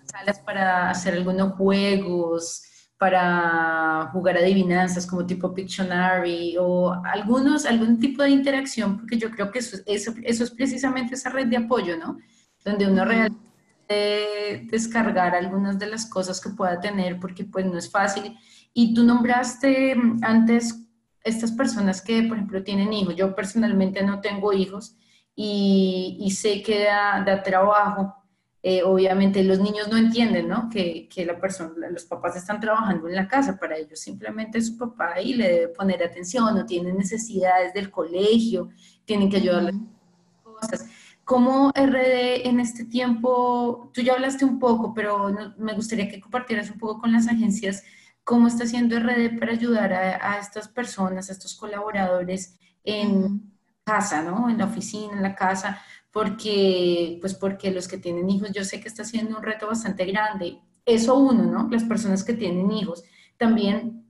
salas 0.05 0.39
para 0.39 0.89
hacer 0.89 1.13
algunos 1.13 1.53
juegos, 1.53 2.63
para 3.03 4.07
jugar 4.13 4.37
adivinanzas 4.37 5.05
como 5.05 5.25
tipo 5.25 5.53
Pictionary 5.53 6.55
o 6.57 6.93
algunos, 7.03 7.65
algún 7.65 7.99
tipo 7.99 8.23
de 8.23 8.29
interacción, 8.29 8.97
porque 8.97 9.17
yo 9.17 9.29
creo 9.29 9.51
que 9.51 9.59
eso, 9.59 9.75
eso, 9.85 10.13
eso 10.23 10.43
es 10.45 10.51
precisamente 10.51 11.15
esa 11.15 11.29
red 11.29 11.47
de 11.47 11.57
apoyo, 11.57 11.97
¿no? 11.97 12.17
Donde 12.63 12.87
uno 12.87 13.03
realmente 13.03 14.69
descargar 14.71 15.35
algunas 15.35 15.77
de 15.77 15.87
las 15.87 16.05
cosas 16.05 16.39
que 16.39 16.51
pueda 16.51 16.79
tener, 16.79 17.19
porque 17.19 17.43
pues 17.43 17.65
no 17.65 17.77
es 17.77 17.91
fácil. 17.91 18.37
Y 18.73 18.93
tú 18.93 19.03
nombraste 19.03 19.97
antes 20.21 20.73
estas 21.25 21.51
personas 21.51 22.01
que, 22.01 22.23
por 22.23 22.37
ejemplo, 22.37 22.63
tienen 22.63 22.93
hijos. 22.93 23.17
Yo 23.17 23.35
personalmente 23.35 24.01
no 24.01 24.21
tengo 24.21 24.53
hijos 24.53 24.95
y, 25.35 26.19
y 26.21 26.31
sé 26.31 26.63
que 26.63 26.85
da, 26.85 27.21
da 27.25 27.43
trabajo. 27.43 28.15
Eh, 28.65 28.81
obviamente 28.81 29.43
los 29.43 29.59
niños 29.59 29.89
no 29.89 29.97
entienden, 29.97 30.47
¿no? 30.47 30.69
Que, 30.69 31.09
que, 31.13 31.25
la 31.25 31.37
persona, 31.37 31.89
los 31.89 32.05
papás 32.05 32.37
están 32.37 32.61
trabajando 32.61 33.09
en 33.09 33.15
la 33.15 33.27
casa, 33.27 33.57
para 33.59 33.75
ellos 33.77 33.99
simplemente 33.99 34.57
es 34.57 34.67
su 34.67 34.77
papá 34.77 35.19
y 35.19 35.33
le 35.33 35.49
debe 35.49 35.67
poner 35.67 36.01
atención, 36.01 36.55
no 36.55 36.65
tienen 36.65 36.97
necesidades 36.97 37.73
del 37.73 37.91
colegio, 37.91 38.69
tienen 39.03 39.29
que 39.29 39.37
ayudarle 39.37 39.73
cosas. 40.41 40.87
¿Cómo 41.25 41.71
RD 41.71 42.47
en 42.47 42.61
este 42.61 42.85
tiempo, 42.85 43.91
tú 43.93 44.01
ya 44.01 44.13
hablaste 44.13 44.45
un 44.45 44.59
poco, 44.59 44.93
pero 44.93 45.35
me 45.57 45.73
gustaría 45.73 46.07
que 46.07 46.21
compartieras 46.21 46.69
un 46.69 46.77
poco 46.77 47.01
con 47.01 47.11
las 47.11 47.27
agencias 47.27 47.83
cómo 48.23 48.47
está 48.47 48.63
haciendo 48.63 48.97
RD 48.97 49.39
para 49.39 49.51
ayudar 49.51 49.93
a, 49.93 50.39
estas 50.39 50.67
personas, 50.69 51.29
a 51.29 51.33
estos 51.33 51.55
colaboradores 51.55 52.57
en 52.83 53.53
casa, 53.83 54.21
¿no? 54.21 54.49
En 54.49 54.57
la 54.57 54.65
oficina, 54.65 55.13
en 55.13 55.23
la 55.23 55.35
casa, 55.35 55.81
porque, 56.13 57.17
pues 57.19 57.33
porque 57.33 57.71
los 57.71 57.87
que 57.87 57.97
tienen 57.97 58.29
hijos, 58.29 58.51
yo 58.53 58.63
sé 58.63 58.79
que 58.79 58.87
está 58.87 59.03
siendo 59.03 59.35
un 59.35 59.43
reto 59.43 59.67
bastante 59.67 60.05
grande. 60.05 60.59
Eso 60.85 61.17
uno, 61.17 61.43
¿no? 61.43 61.67
Las 61.69 61.83
personas 61.83 62.23
que 62.23 62.33
tienen 62.33 62.71
hijos. 62.71 63.03
También, 63.35 64.05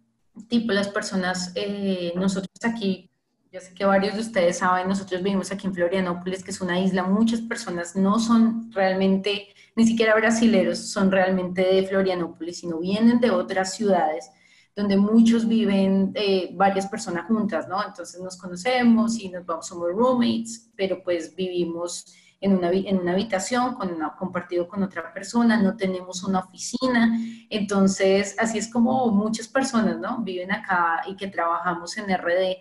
tipo, 0.49 0.73
las 0.73 0.89
personas, 0.89 1.53
eh, 1.55 2.11
nosotros 2.15 2.51
aquí, 2.63 3.09
yo 3.51 3.61
sé 3.61 3.73
que 3.73 3.85
varios 3.85 4.15
de 4.15 4.21
ustedes 4.21 4.57
saben, 4.57 4.89
nosotros 4.89 5.23
vivimos 5.23 5.51
aquí 5.51 5.65
en 5.65 5.73
Florianópolis, 5.73 6.43
que 6.43 6.51
es 6.51 6.59
una 6.59 6.79
isla, 6.79 7.03
muchas 7.03 7.39
personas 7.41 7.95
no 7.95 8.19
son 8.19 8.69
realmente 8.73 9.47
ni 9.75 9.87
siquiera 9.87 10.15
brasileros 10.15 10.79
son 10.79 11.09
realmente 11.09 11.61
de 11.63 11.87
Florianópolis, 11.87 12.59
sino 12.59 12.79
vienen 12.79 13.19
de 13.19 13.31
otras 13.31 13.73
ciudades 13.75 14.29
donde 14.75 14.97
muchos 14.97 15.47
viven 15.47 16.11
eh, 16.15 16.49
varias 16.53 16.87
personas 16.87 17.27
juntas, 17.27 17.67
¿no? 17.67 17.83
Entonces 17.85 18.19
nos 18.21 18.37
conocemos 18.37 19.19
y 19.19 19.29
nos 19.29 19.45
vamos, 19.45 19.67
somos 19.67 19.89
roommates, 19.89 20.71
pero 20.75 21.03
pues 21.03 21.35
vivimos 21.35 22.05
en 22.41 22.57
una, 22.57 22.71
en 22.71 22.99
una 22.99 23.13
habitación 23.13 23.75
con 23.75 23.97
compartido 24.17 24.67
con 24.67 24.83
otra 24.83 25.13
persona, 25.13 25.61
no 25.61 25.77
tenemos 25.77 26.23
una 26.23 26.39
oficina, 26.39 27.17
entonces 27.49 28.35
así 28.37 28.57
es 28.57 28.67
como 28.67 29.09
muchas 29.11 29.47
personas, 29.47 29.97
¿no? 29.97 30.21
Viven 30.23 30.51
acá 30.51 31.03
y 31.07 31.15
que 31.15 31.27
trabajamos 31.27 31.95
en 31.97 32.09
RD 32.09 32.57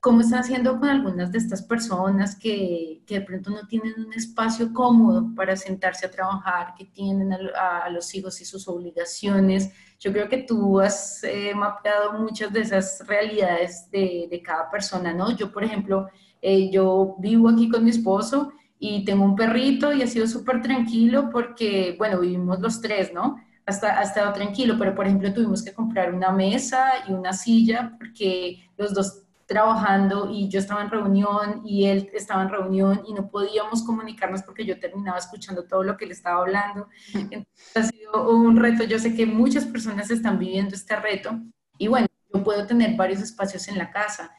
¿Cómo 0.00 0.22
están 0.22 0.40
haciendo 0.40 0.80
con 0.80 0.88
algunas 0.88 1.30
de 1.30 1.36
estas 1.36 1.62
personas 1.62 2.34
que, 2.34 3.02
que, 3.06 3.18
de 3.18 3.20
pronto 3.20 3.50
no 3.50 3.66
tienen 3.66 3.92
un 3.98 4.14
espacio 4.14 4.72
cómodo 4.72 5.34
para 5.34 5.56
sentarse 5.56 6.06
a 6.06 6.10
trabajar, 6.10 6.74
que 6.74 6.86
tienen 6.86 7.34
a, 7.34 7.88
los 7.90 8.14
hijos 8.14 8.40
y 8.40 8.46
sus 8.46 8.66
obligaciones? 8.66 9.70
Yo 9.98 10.10
creo 10.10 10.26
que 10.26 10.38
tú 10.38 10.80
has 10.80 11.22
eh, 11.22 11.52
mapeado 11.54 12.14
muchas 12.14 12.50
de 12.50 12.60
esas 12.60 13.06
realidades 13.06 13.90
de, 13.90 14.26
de, 14.30 14.42
cada 14.42 14.70
persona, 14.70 15.12
¿no? 15.12 15.36
Yo, 15.36 15.52
por 15.52 15.64
ejemplo, 15.64 16.08
eh, 16.40 16.70
yo 16.70 17.16
vivo 17.18 17.50
aquí 17.50 17.68
con 17.68 17.84
mi 17.84 17.90
esposo 17.90 18.52
y 18.78 19.04
tengo 19.04 19.26
un 19.26 19.36
perrito 19.36 19.92
y 19.92 20.00
ha 20.00 20.06
sido 20.06 20.26
súper 20.26 20.62
tranquilo 20.62 21.28
porque, 21.30 21.94
bueno, 21.98 22.20
vivimos 22.20 22.58
los 22.60 22.80
tres, 22.80 23.12
¿no? 23.12 23.36
Hasta, 23.66 23.98
ha 23.98 24.02
estado 24.02 24.32
tranquilo, 24.32 24.76
pero 24.78 24.94
por 24.94 25.06
ejemplo 25.06 25.32
tuvimos 25.34 25.62
que 25.62 25.74
comprar 25.74 26.14
una 26.14 26.32
mesa 26.32 27.04
y 27.06 27.12
una 27.12 27.34
silla 27.34 27.94
porque 27.98 28.66
los 28.78 28.94
dos 28.94 29.24
trabajando 29.50 30.30
y 30.30 30.48
yo 30.48 30.60
estaba 30.60 30.80
en 30.80 30.90
reunión 30.90 31.62
y 31.64 31.86
él 31.86 32.08
estaba 32.14 32.42
en 32.42 32.50
reunión 32.50 33.02
y 33.04 33.12
no 33.12 33.28
podíamos 33.28 33.82
comunicarnos 33.82 34.44
porque 34.44 34.64
yo 34.64 34.78
terminaba 34.78 35.18
escuchando 35.18 35.64
todo 35.64 35.82
lo 35.82 35.96
que 35.96 36.04
él 36.04 36.12
estaba 36.12 36.42
hablando. 36.42 36.86
Entonces 37.12 37.48
ha 37.74 37.82
sido 37.82 38.30
un 38.30 38.56
reto. 38.56 38.84
Yo 38.84 39.00
sé 39.00 39.12
que 39.12 39.26
muchas 39.26 39.64
personas 39.64 40.08
están 40.12 40.38
viviendo 40.38 40.76
este 40.76 40.94
reto 40.94 41.36
y 41.78 41.88
bueno, 41.88 42.06
yo 42.32 42.44
puedo 42.44 42.64
tener 42.64 42.96
varios 42.96 43.22
espacios 43.22 43.66
en 43.66 43.76
la 43.76 43.90
casa, 43.90 44.30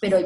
pero 0.00 0.18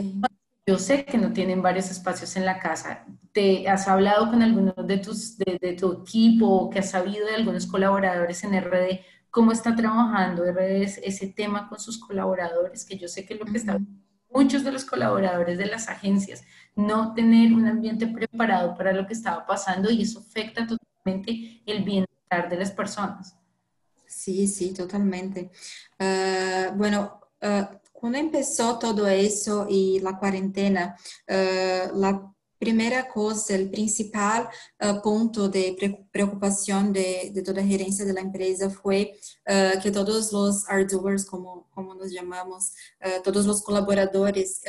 yo 0.66 0.78
sé 0.78 1.06
que 1.06 1.16
no 1.16 1.32
tienen 1.32 1.62
varios 1.62 1.90
espacios 1.90 2.36
en 2.36 2.44
la 2.44 2.58
casa. 2.58 3.06
¿Te 3.32 3.66
has 3.66 3.88
hablado 3.88 4.28
con 4.28 4.42
algunos 4.42 4.74
de, 4.86 4.98
tus, 4.98 5.38
de, 5.38 5.72
tu 5.72 6.02
equipo 6.02 6.46
o 6.46 6.68
que 6.68 6.80
has 6.80 6.90
sabido 6.90 7.26
de 7.26 7.36
algunos 7.36 7.66
colaboradores 7.66 8.44
en 8.44 8.60
RD? 8.60 9.00
¿Cómo 9.30 9.52
está 9.52 9.74
trabajando 9.74 10.44
RD 10.44 10.82
ese 11.02 11.28
tema 11.28 11.66
con 11.66 11.80
sus 11.80 11.98
colaboradores? 11.98 12.84
Que 12.84 12.98
yo 12.98 13.08
sé 13.08 13.24
que 13.24 13.36
lo 13.36 13.46
que 13.46 13.56
está 13.56 13.78
muchos 14.34 14.64
de 14.64 14.72
los 14.72 14.84
colaboradores 14.84 15.56
de 15.56 15.66
las 15.66 15.88
agencias 15.88 16.42
no 16.74 17.14
tener 17.14 17.52
un 17.52 17.66
ambiente 17.66 18.06
preparado 18.06 18.74
para 18.76 18.92
lo 18.92 19.06
que 19.06 19.14
estaba 19.14 19.46
pasando 19.46 19.90
y 19.90 20.02
eso 20.02 20.18
afecta 20.18 20.66
totalmente 20.66 21.62
el 21.64 21.84
bienestar 21.84 22.48
de 22.50 22.56
las 22.56 22.72
personas. 22.72 23.36
Sí, 24.06 24.46
sí, 24.46 24.74
totalmente. 24.74 25.50
Uh, 25.98 26.76
bueno, 26.76 27.20
uh, 27.42 27.76
cuando 27.92 28.18
empezó 28.18 28.78
todo 28.78 29.06
eso 29.08 29.66
y 29.68 30.00
la 30.00 30.18
cuarentena, 30.18 30.96
uh, 31.28 31.98
la 31.98 32.33
primera 32.64 33.06
cosa, 33.08 33.54
el 33.54 33.68
principal 33.68 34.48
uh, 34.80 35.02
punto 35.02 35.48
de 35.50 35.76
preocupación 36.10 36.92
de, 36.92 37.30
de, 37.34 37.42
toda 37.42 37.60
la 37.60 37.66
gerencia 37.66 38.06
de 38.06 38.14
la 38.14 38.22
empresa 38.22 38.70
fue 38.70 39.12
uh, 39.46 39.78
que 39.82 39.90
todos 39.90 40.32
los 40.32 40.64
hardwares, 40.64 41.26
como, 41.26 41.68
como 41.74 41.94
nos 41.94 42.10
llamamos, 42.10 42.72
uh, 43.04 43.22
todos 43.22 43.44
los 43.44 43.62
colaboradores 43.62 44.62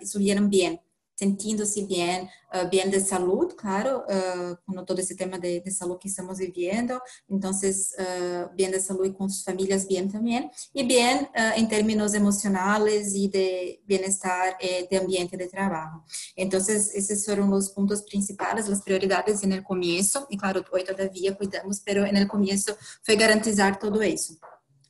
estuvieran 0.00 0.50
bien 0.50 0.80
sintiéndose 1.18 1.82
bien, 1.82 2.28
uh, 2.54 2.68
bien 2.70 2.90
de 2.90 3.00
salud, 3.00 3.52
claro, 3.56 4.04
uh, 4.08 4.54
con 4.64 4.86
todo 4.86 5.00
ese 5.00 5.16
tema 5.16 5.36
de, 5.36 5.60
de, 5.60 5.70
salud 5.72 5.98
que 5.98 6.06
estamos 6.06 6.38
viviendo, 6.38 7.02
entonces, 7.28 7.92
uh, 7.98 8.54
bien 8.54 8.70
de 8.70 8.80
salud 8.80 9.04
y 9.04 9.12
con 9.12 9.28
sus 9.28 9.44
familias 9.44 9.88
bien 9.88 10.08
también, 10.08 10.50
y 10.72 10.86
bien 10.86 11.28
en 11.56 11.68
términos 11.68 12.14
emocionales 12.14 13.14
y 13.14 13.28
de 13.28 13.82
bienestar 13.86 14.56
eh, 14.60 14.86
de 14.90 14.96
ambiente 14.96 15.36
de 15.36 15.48
trabajo. 15.48 16.04
Entonces, 16.36 16.94
esos 16.94 17.24
fueron 17.24 17.50
los 17.50 17.70
puntos 17.70 18.02
principales, 18.02 18.68
las 18.68 18.82
prioridades 18.82 19.42
en 19.42 19.52
el 19.52 19.62
comienzo, 19.62 20.26
y 20.30 20.36
claro, 20.36 20.64
hoy 20.72 20.84
todavía 20.84 21.36
cuidamos, 21.36 21.80
pero 21.84 22.06
en 22.06 22.16
el 22.16 22.28
comienzo 22.28 22.76
fue 23.02 23.16
garantizar 23.16 23.78
todo 23.78 24.00
eso. 24.02 24.34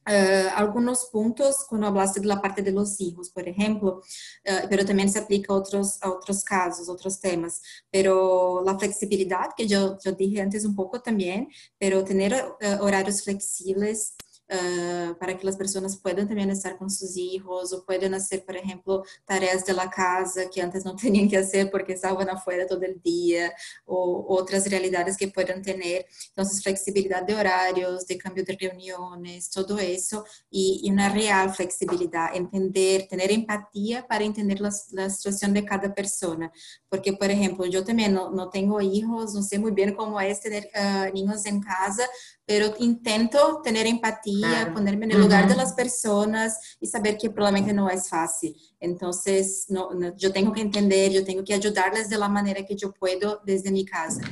Uh, 0.09 0.49
algunos 0.57 1.11
puntos 1.13 1.67
cuando 1.69 1.89
hablaste 1.89 2.21
de 2.21 2.27
la 2.27 2.41
parte 2.41 2.63
de 2.63 2.73
los 2.73 2.99
hijos, 2.99 3.29
por 3.29 3.47
ejemplo, 3.47 4.01
uh, 4.47 4.67
pero 4.71 4.87
también 4.87 5.11
se 5.11 5.19
aplica 5.19 5.53
a 5.53 5.57
otros, 5.57 6.03
a 6.03 6.11
otros 6.11 6.43
casos, 6.43 6.89
otros 6.89 7.21
temas, 7.21 7.61
pero 7.91 8.63
la 8.65 8.79
flexibilidad, 8.79 9.51
que 9.55 9.67
yo, 9.67 9.99
yo 10.03 10.13
dije 10.13 10.41
antes 10.41 10.65
un 10.65 10.75
poco 10.75 11.03
también, 11.03 11.49
pero 11.79 12.05
tener 12.05 12.33
uh, 12.33 12.83
horarios 12.83 13.23
flexibles 13.23 14.15
uh, 14.51 15.17
para 15.19 15.37
que 15.37 15.45
las 15.45 15.57
personas 15.57 15.97
puedan 15.97 16.27
también 16.27 16.51
estar 16.51 16.77
con 16.77 16.91
sus 16.91 17.17
hijos 17.17 17.73
o 17.73 17.85
puedan 17.85 18.15
hacer, 18.15 18.45
por 18.45 18.57
ejemplo, 18.57 19.05
tareas 19.25 19.65
de 19.65 19.73
la 19.73 19.91
casa 19.91 20.49
que 20.53 20.61
antes 20.63 20.85
no 20.85 20.97
tenían 20.97 21.29
que 21.29 21.37
hacer 21.37 21.71
porque 21.71 21.93
estaban 21.93 22.29
afuera 22.29 22.67
todo 22.67 22.83
el 22.83 23.01
día 23.03 23.53
o 23.85 24.27
otras 24.29 24.69
realidades 24.71 25.17
que 25.17 25.29
puedan 25.29 25.63
tener. 25.63 26.07
Entonces, 26.31 26.63
flexibilidad 26.63 27.23
de 27.23 27.35
horarios, 27.35 28.07
de 28.07 28.19
cambio 28.19 28.45
de 28.45 28.57
reuniones, 28.59 29.51
todo 29.51 29.79
eso 29.79 30.25
y, 30.51 30.81
y 30.85 30.91
una 30.91 31.09
real 31.09 31.53
flexibilidad, 31.55 32.35
entender, 32.35 33.07
tener 33.09 33.31
empatía 33.31 34.07
para 34.07 34.25
entender 34.25 34.61
la, 34.61 34.71
la, 34.93 35.11
situación 35.11 35.53
de 35.53 35.65
cada 35.65 35.95
persona. 35.95 36.53
Porque, 36.89 37.13
por 37.13 37.31
ejemplo, 37.31 37.67
yo 37.67 37.85
también 37.85 38.13
no, 38.13 38.31
no 38.31 38.51
tengo 38.51 38.81
hijos, 38.81 39.35
no 39.35 39.43
sé 39.43 39.59
muy 39.59 39.73
bien 39.73 39.95
cómo 39.95 40.21
es 40.21 40.41
tener 40.41 40.69
uh, 40.75 41.13
niños 41.13 41.45
en 41.47 41.61
casa, 41.61 42.05
pero 42.49 42.75
intento 42.79 43.61
tener 43.63 43.87
empatía, 43.87 44.49
claro. 44.49 44.73
ponerme 44.73 45.05
en 45.05 45.13
el 45.13 45.21
lugar 45.21 45.45
uh 45.45 45.47
-huh. 45.47 45.51
de 45.51 45.57
las 45.57 45.75
personas 45.75 46.59
y 46.81 46.87
saber 46.87 47.19
que 47.19 47.29
probablemente 47.29 47.75
no 47.75 47.91
es 47.91 48.09
fácil. 48.09 48.57
Entonces, 48.81 49.67
no, 49.69 49.91
no, 49.93 50.17
yo 50.17 50.33
tengo 50.33 50.51
que 50.55 50.63
entender, 50.63 51.13
yo 51.13 51.23
tengo 51.27 51.45
que 51.45 51.53
ayudarles 51.53 52.09
de 52.09 52.17
la 52.17 52.31
manera 52.31 52.65
que 52.65 52.75
yo 52.75 52.91
puedo 52.91 53.43
desde 53.45 53.71
mi 53.71 53.85
casa. 53.85 54.23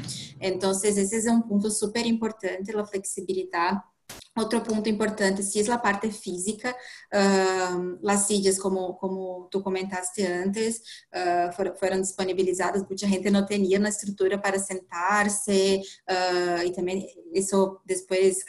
Entonces, 0.41 0.97
ese 0.97 1.19
es 1.19 1.27
un 1.27 1.43
punto 1.47 1.71
súper 1.71 2.07
importante, 2.07 2.73
la 2.73 2.87
flexibilidad 2.87 3.83
Otro 4.39 4.63
punto 4.63 4.91
importante, 4.91 5.43
si 5.43 5.61
es 5.61 5.67
la 5.67 5.81
parte 5.81 6.11
física, 6.11 6.77
uh, 7.11 7.97
las 8.03 8.27
sillas, 8.27 8.59
como, 8.59 8.99
como 8.99 9.49
tú 9.51 9.63
comentaste 9.63 10.27
antes, 10.27 10.83
uh, 11.15 11.51
fueron 11.79 12.03
disponibilizadas, 12.03 12.85
mucha 12.89 13.09
gente 13.09 13.31
no 13.31 13.47
tenía 13.47 13.79
una 13.79 13.89
estructura 13.89 14.43
para 14.43 14.59
sentarse 14.59 15.83
uh, 16.07 16.63
y 16.63 16.71
también 16.71 17.07
eso 17.33 17.81
después 17.87 18.45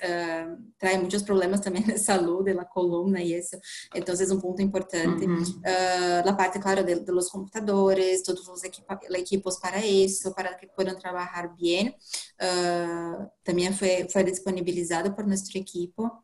trae 0.77 0.99
muchos 0.99 1.23
problemas 1.23 1.61
también 1.61 1.85
de 1.85 1.97
salud, 1.97 2.43
de 2.43 2.53
la 2.53 2.67
columna 2.67 3.21
y 3.21 3.33
eso. 3.33 3.57
Entonces, 3.93 4.29
un 4.29 4.41
punto 4.41 4.61
importante. 4.61 5.25
Uh 5.25 5.29
-huh. 5.29 6.25
la 6.25 6.35
parte, 6.35 6.59
claro, 6.59 6.83
de, 6.83 6.95
de, 6.95 7.11
los 7.11 7.29
computadores, 7.29 8.23
todos 8.23 8.47
los 8.47 8.63
equipa 8.63 8.99
equipos 9.15 9.57
para 9.57 9.79
eso, 9.83 10.33
para 10.33 10.57
que 10.57 10.67
puedan 10.67 10.97
trabajar 10.97 11.55
bien, 11.57 11.95
también 13.43 13.73
fue, 13.73 14.07
fue 14.11 14.23
disponibilizado 14.23 15.15
por 15.15 15.27
nuestro 15.27 15.59
equipo 15.59 15.76
equipo. 15.77 16.23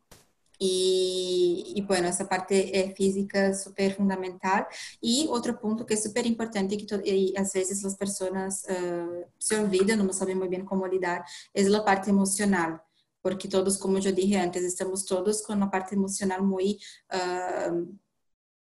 Y, 0.58 1.74
y, 1.76 1.82
bueno, 1.82 2.06
essa 2.08 2.28
parte 2.28 2.78
é 2.78 2.94
física 2.94 3.54
super 3.54 3.94
fundamental. 3.94 4.66
E 5.02 5.26
outro 5.28 5.58
ponto 5.58 5.84
que 5.84 5.94
é 5.94 5.96
super 5.96 6.26
importante, 6.26 6.76
que 6.76 6.86
e, 7.04 7.36
às 7.36 7.52
vezes 7.52 7.84
as 7.84 7.96
pessoas 7.96 8.62
uh, 8.64 9.26
se 9.38 9.56
olvidam, 9.56 9.96
não 9.96 10.12
sabem 10.12 10.34
muito 10.34 10.50
bem 10.50 10.64
como 10.64 10.86
lidar, 10.86 11.24
é 11.52 11.62
a 11.62 11.82
parte 11.82 12.08
emocional. 12.08 12.80
Porque 13.22 13.48
todos, 13.48 13.76
como 13.76 13.98
eu 13.98 14.12
disse 14.12 14.36
antes, 14.36 14.62
estamos 14.62 15.04
todos 15.04 15.40
com 15.40 15.54
uma 15.54 15.70
parte 15.70 15.94
emocional 15.94 16.44
muito, 16.44 16.78
uh, 17.12 17.98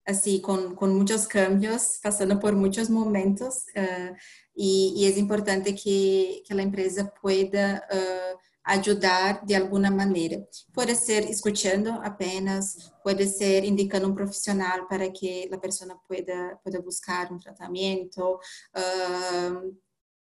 assim, 0.06 0.40
com, 0.40 0.74
com 0.74 0.86
muitos 0.86 1.26
cambios, 1.26 1.98
passando 2.02 2.38
por 2.38 2.54
muitos 2.54 2.88
momentos. 2.88 3.64
Uh, 3.76 4.14
e, 4.56 5.02
e, 5.02 5.12
é 5.12 5.18
importante 5.18 5.72
que, 5.72 6.42
que 6.44 6.52
a 6.52 6.62
empresa 6.62 7.04
pueda 7.22 7.82
ajudar 8.64 9.44
de 9.44 9.54
alguma 9.54 9.90
maneira. 9.90 10.46
Pode 10.72 10.94
ser 10.94 11.28
escutando 11.30 11.90
apenas, 12.02 12.92
pode 13.02 13.26
ser 13.26 13.64
indicando 13.64 14.08
um 14.08 14.14
profissional 14.14 14.86
para 14.86 15.10
que 15.10 15.48
a 15.52 15.58
pessoa 15.58 15.98
pueda, 16.06 16.58
pueda 16.62 16.80
buscar 16.80 17.32
um 17.32 17.38
tratamento, 17.38 18.38
uh, 18.76 19.76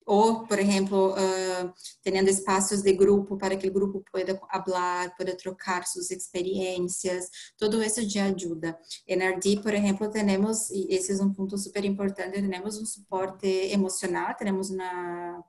ou, 0.05 0.45
por 0.45 0.59
exemplo, 0.59 1.11
uh, 1.13 1.73
tendo 2.03 2.29
espaços 2.29 2.81
de 2.81 2.91
grupo 2.93 3.37
para 3.37 3.55
que 3.55 3.67
o 3.67 3.73
grupo 3.73 4.03
pueda 4.11 4.35
falar, 4.35 5.15
pueda 5.15 5.35
trocar 5.37 5.85
suas 5.85 6.09
experiências, 6.09 7.29
tudo 7.57 7.83
isso 7.83 8.01
já 8.09 8.25
ajuda. 8.25 8.77
Em 9.07 9.61
por 9.61 9.73
exemplo, 9.73 10.09
temos, 10.09 10.69
e 10.71 10.87
esse 10.89 11.11
é 11.11 11.23
um 11.23 11.33
ponto 11.33 11.57
super 11.57 11.85
importante, 11.85 12.41
temos 12.41 12.77
um 12.77 12.85
suporte 12.85 13.47
emocional, 13.47 14.35
temos 14.35 14.69
uma 14.69 15.43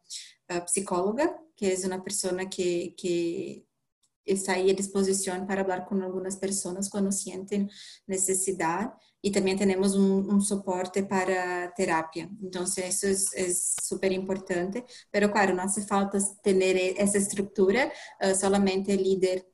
psicóloga, 0.60 1.34
que 1.56 1.66
é 1.66 1.86
uma 1.86 2.02
pessoa 2.02 2.44
que, 2.46 2.94
que 2.98 3.64
está 4.26 4.52
aí 4.52 4.70
à 4.70 4.74
disposição 4.74 5.46
para 5.46 5.64
falar 5.64 5.82
com 5.82 6.00
algumas 6.02 6.36
pessoas 6.36 6.88
quando 6.88 7.10
sentem 7.10 7.68
necessidade 8.06 8.92
e 9.22 9.30
também 9.30 9.56
temos 9.56 9.94
um, 9.94 10.34
um 10.34 10.40
suporte 10.40 11.02
para 11.02 11.68
terapia. 11.68 12.28
Então, 12.42 12.64
isso 12.64 12.80
é, 12.80 12.88
é 12.88 13.48
super 13.80 14.10
importante. 14.10 14.84
Mas, 15.12 15.30
claro, 15.30 15.54
não 15.54 15.64
hace 15.64 15.86
falta 15.86 16.18
ter 16.42 17.00
essa 17.00 17.18
estrutura, 17.18 17.90
uh, 18.20 18.34
solamente 18.34 18.94
líder 18.96 19.46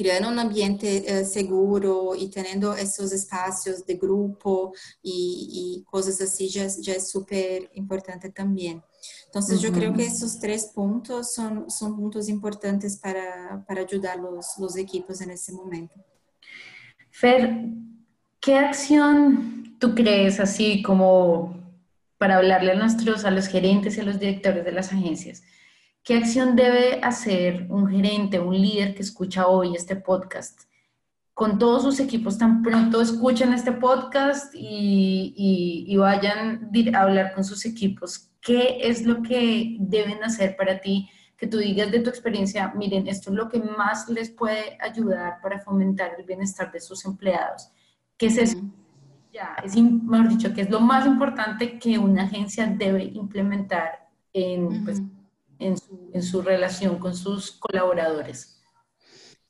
criando 0.00 0.28
um 0.28 0.40
ambiente 0.40 0.86
uh, 0.86 1.26
seguro 1.26 2.16
e 2.16 2.30
tendo 2.30 2.72
esses 2.72 3.12
espaços 3.12 3.82
de 3.82 3.94
grupo 3.96 4.72
e, 5.04 5.76
e 5.78 5.84
coisas 5.84 6.18
assim 6.22 6.48
já, 6.48 6.66
já 6.82 6.94
é 6.94 6.98
super 6.98 7.68
importante 7.74 8.30
também. 8.30 8.82
Entonces, 9.26 9.60
yo 9.60 9.70
creo 9.70 9.92
que 9.92 10.02
esos 10.02 10.38
tres 10.38 10.72
puntos 10.74 11.34
son, 11.34 11.68
son 11.68 11.96
puntos 11.96 12.30
importantes 12.30 12.96
para, 12.96 13.62
para 13.68 13.82
ayudar 13.82 14.18
los, 14.18 14.46
los 14.58 14.74
equipos 14.78 15.20
en 15.20 15.32
ese 15.32 15.52
momento. 15.52 15.94
Fer, 17.10 17.66
¿qué 18.40 18.56
acción 18.56 19.76
tú 19.78 19.94
crees 19.94 20.40
así 20.40 20.80
como 20.80 21.54
para 22.16 22.38
hablarle 22.38 22.72
a 22.72 22.74
nuestros, 22.74 23.26
a 23.26 23.30
los 23.30 23.48
gerentes 23.48 23.98
y 23.98 24.00
a 24.00 24.04
los 24.04 24.18
directores 24.18 24.64
de 24.64 24.72
las 24.72 24.92
agencias? 24.94 25.42
¿Qué 26.02 26.14
acción 26.14 26.56
debe 26.56 27.00
hacer 27.02 27.66
un 27.68 27.86
gerente, 27.88 28.40
un 28.40 28.60
líder 28.60 28.94
que 28.94 29.02
escucha 29.02 29.46
hoy 29.46 29.76
este 29.76 29.96
podcast 29.96 30.62
con 31.34 31.58
todos 31.58 31.82
sus 31.82 32.00
equipos 32.00 32.36
tan 32.36 32.62
pronto 32.62 33.00
escuchen 33.00 33.54
este 33.54 33.72
podcast 33.72 34.54
y, 34.54 35.32
y, 35.36 35.84
y 35.86 35.96
vayan 35.96 36.70
a 36.94 37.00
hablar 37.00 37.34
con 37.34 37.44
sus 37.44 37.64
equipos? 37.64 38.30
¿Qué 38.40 38.78
es 38.82 39.04
lo 39.04 39.22
que 39.22 39.76
deben 39.80 40.22
hacer 40.24 40.56
para 40.56 40.80
ti? 40.80 41.08
Que 41.36 41.46
tú 41.46 41.58
digas 41.58 41.90
de 41.90 42.00
tu 42.00 42.10
experiencia, 42.10 42.72
miren, 42.74 43.06
esto 43.06 43.30
es 43.30 43.36
lo 43.36 43.48
que 43.48 43.58
más 43.58 44.08
les 44.08 44.30
puede 44.30 44.78
ayudar 44.80 45.40
para 45.42 45.60
fomentar 45.60 46.12
el 46.18 46.24
bienestar 46.24 46.72
de 46.72 46.80
sus 46.80 47.04
empleados. 47.04 47.70
¿Qué 48.16 48.26
es 48.26 48.38
eso? 48.38 48.58
Ya, 49.32 49.56
es, 49.64 49.76
mejor 49.76 50.28
dicho, 50.28 50.52
que 50.52 50.62
es 50.62 50.70
lo 50.70 50.80
más 50.80 51.06
importante 51.06 51.78
que 51.78 51.98
una 51.98 52.24
agencia 52.24 52.66
debe 52.66 53.04
implementar 53.04 54.08
en, 54.32 54.84
pues, 54.84 55.00
en, 55.60 55.76
su, 55.78 56.10
en 56.12 56.22
su 56.22 56.42
relación 56.42 56.98
con 56.98 57.14
sus 57.14 57.52
colaboradores. 57.52 58.60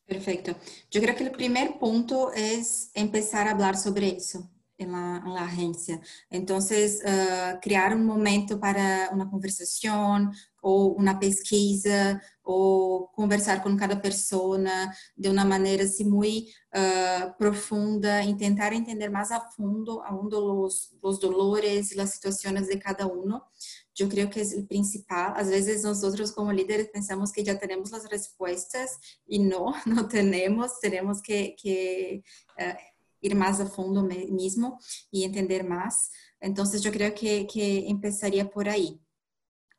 Perfecto. 0.07 0.57
Yo 0.91 1.01
creo 1.01 1.15
que 1.17 1.25
el 1.25 1.31
primer 1.33 1.79
punto 1.79 2.33
es 2.35 2.91
empezar 2.95 3.49
a 3.49 3.53
hablar 3.53 3.77
sobre 3.77 4.09
eso. 4.17 4.51
en 4.81 4.93
la, 4.93 5.23
en 5.25 5.35
la 5.35 5.45
agencia. 5.45 6.01
Entonces, 6.31 7.03
uh, 7.05 7.61
crear 7.61 7.95
un 7.95 8.07
momento 8.07 8.59
para 8.59 9.11
una 9.13 9.29
conversación 9.29 10.33
o 10.61 10.87
una 10.87 11.19
pesquisa 11.19 12.23
o 12.43 13.11
conversar 13.15 13.63
con 13.63 13.77
cada 13.77 14.01
persona 14.03 14.95
de 15.15 15.31
una 15.31 15.45
manera 15.45 15.85
así 15.85 16.05
muy 16.05 16.53
uh, 16.75 17.37
profunda, 17.39 18.25
intentar 18.25 18.73
entender 18.73 19.11
más 19.11 19.31
a 19.31 19.41
fondo 19.51 20.05
aún 20.05 20.29
los, 20.31 20.97
los 21.03 21.21
dolores 21.21 21.93
y 21.93 21.95
las 21.97 22.13
situaciones 22.13 22.69
de 22.69 22.79
cada 22.79 23.07
uno. 23.07 23.49
Yo 23.95 24.09
creo 24.09 24.31
que 24.31 24.41
es 24.41 24.53
el 24.53 24.67
principal. 24.67 25.35
A 25.37 25.43
veces 25.43 25.85
nosotros 25.85 26.33
como 26.33 26.53
líderes 26.53 26.89
pensamos 26.89 27.33
que 27.33 27.45
ya 27.45 27.59
tenemos 27.59 27.91
las 27.91 28.09
respuestas 28.09 28.99
y 29.27 29.39
no, 29.39 29.75
no 29.87 30.09
tenemos. 30.09 30.81
Tenemos 30.81 31.23
que, 31.23 31.55
que 31.61 32.23
uh, 32.59 32.77
ir 33.21 33.35
más 33.37 33.61
a 33.61 33.67
fondo 33.67 34.03
mismo 34.03 34.79
y 35.11 35.25
entender 35.25 35.65
más. 35.65 36.11
Entonces 36.41 36.83
yo 36.83 36.91
creo 36.91 37.15
que, 37.15 37.47
que 37.47 37.89
empezaría 37.89 38.51
por 38.51 38.69
ahí. 38.69 39.01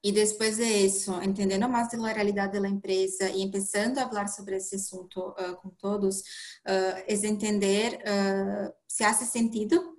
Y 0.01 0.11
después 0.13 0.57
de 0.57 0.83
eso, 0.83 1.21
entendiendo 1.21 1.69
más 1.69 1.91
de 1.91 1.97
la 1.97 2.13
realidad 2.13 2.51
de 2.51 2.59
la 2.59 2.67
empresa 2.67 3.29
y 3.29 3.43
empezando 3.43 3.99
a 3.99 4.05
hablar 4.05 4.29
sobre 4.29 4.57
ese 4.57 4.77
asunto 4.77 5.35
uh, 5.37 5.55
con 5.61 5.75
todos, 5.77 6.23
uh, 6.65 6.97
es 7.07 7.23
entender 7.23 7.99
uh, 8.05 8.71
si 8.87 9.03
hace 9.03 9.25
sentido 9.25 9.97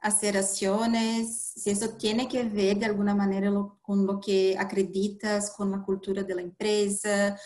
hacer 0.00 0.36
acciones, 0.36 1.52
si 1.56 1.70
eso 1.70 1.90
tiene 1.90 2.28
que 2.28 2.42
ver 2.44 2.76
de 2.76 2.86
alguna 2.86 3.14
manera 3.14 3.50
lo, 3.50 3.78
con 3.82 4.04
lo 4.04 4.18
que 4.18 4.56
acreditas, 4.58 5.52
con 5.56 5.70
la 5.70 5.80
cultura 5.80 6.24
de 6.24 6.34
la 6.34 6.42
empresa, 6.42 7.38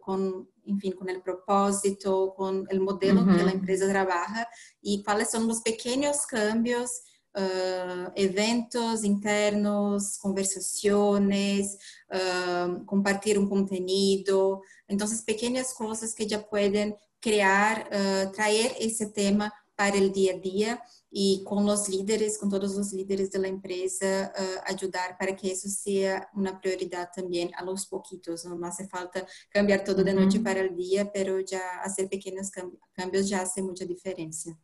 con 0.00 0.48
enfim, 0.68 0.92
com 0.92 1.04
o 1.04 1.20
propósito, 1.20 2.32
com 2.36 2.64
o 2.70 2.80
modelo 2.80 3.22
uhum. 3.22 3.36
que 3.36 3.42
a 3.42 3.54
empresa 3.54 3.88
trabalha 3.88 4.46
e 4.84 5.02
quais 5.02 5.28
são 5.28 5.48
os 5.48 5.60
pequenos 5.60 6.24
cambios, 6.26 6.90
uh, 7.36 8.12
eventos 8.16 9.04
internos, 9.04 10.16
conversações, 10.18 11.74
uh, 12.12 12.84
compartilhar 12.84 13.40
um 13.40 13.48
conteúdo. 13.48 14.60
Então, 14.88 15.06
pequenas 15.24 15.72
coisas 15.72 16.14
que 16.14 16.28
já 16.28 16.38
podem 16.38 16.96
criar, 17.20 17.86
uh, 17.86 18.32
trazer 18.32 18.76
esse 18.80 19.06
tema 19.12 19.52
para 19.76 19.96
o 19.96 20.10
dia 20.10 20.34
a 20.34 20.38
dia 20.38 20.80
e 21.12 21.42
com 21.44 21.64
os 21.64 21.88
líderes, 21.88 22.36
com 22.36 22.48
todos 22.48 22.76
os 22.76 22.92
líderes 22.92 23.30
da 23.30 23.46
empresa, 23.46 24.32
uh, 24.36 24.72
ajudar 24.74 25.16
para 25.16 25.32
que 25.32 25.50
isso 25.50 25.68
seja 25.68 26.26
uma 26.34 26.52
prioridade 26.52 27.12
também 27.14 27.50
a 27.54 27.62
los 27.62 27.84
pouquitos. 27.84 28.44
Não 28.44 28.62
hace 28.64 28.88
falta 28.88 29.24
cambiar 29.50 29.84
todo 29.84 30.02
de 30.02 30.12
noite 30.12 30.40
para 30.40 30.66
o 30.66 30.74
dia, 30.74 31.04
mas 31.04 31.50
já 31.50 31.80
fazer 31.82 32.08
pequenos 32.08 32.50
cambios 32.92 33.28
já 33.28 33.42
hace 33.42 33.62
muita 33.62 33.86
diferença. 33.86 34.56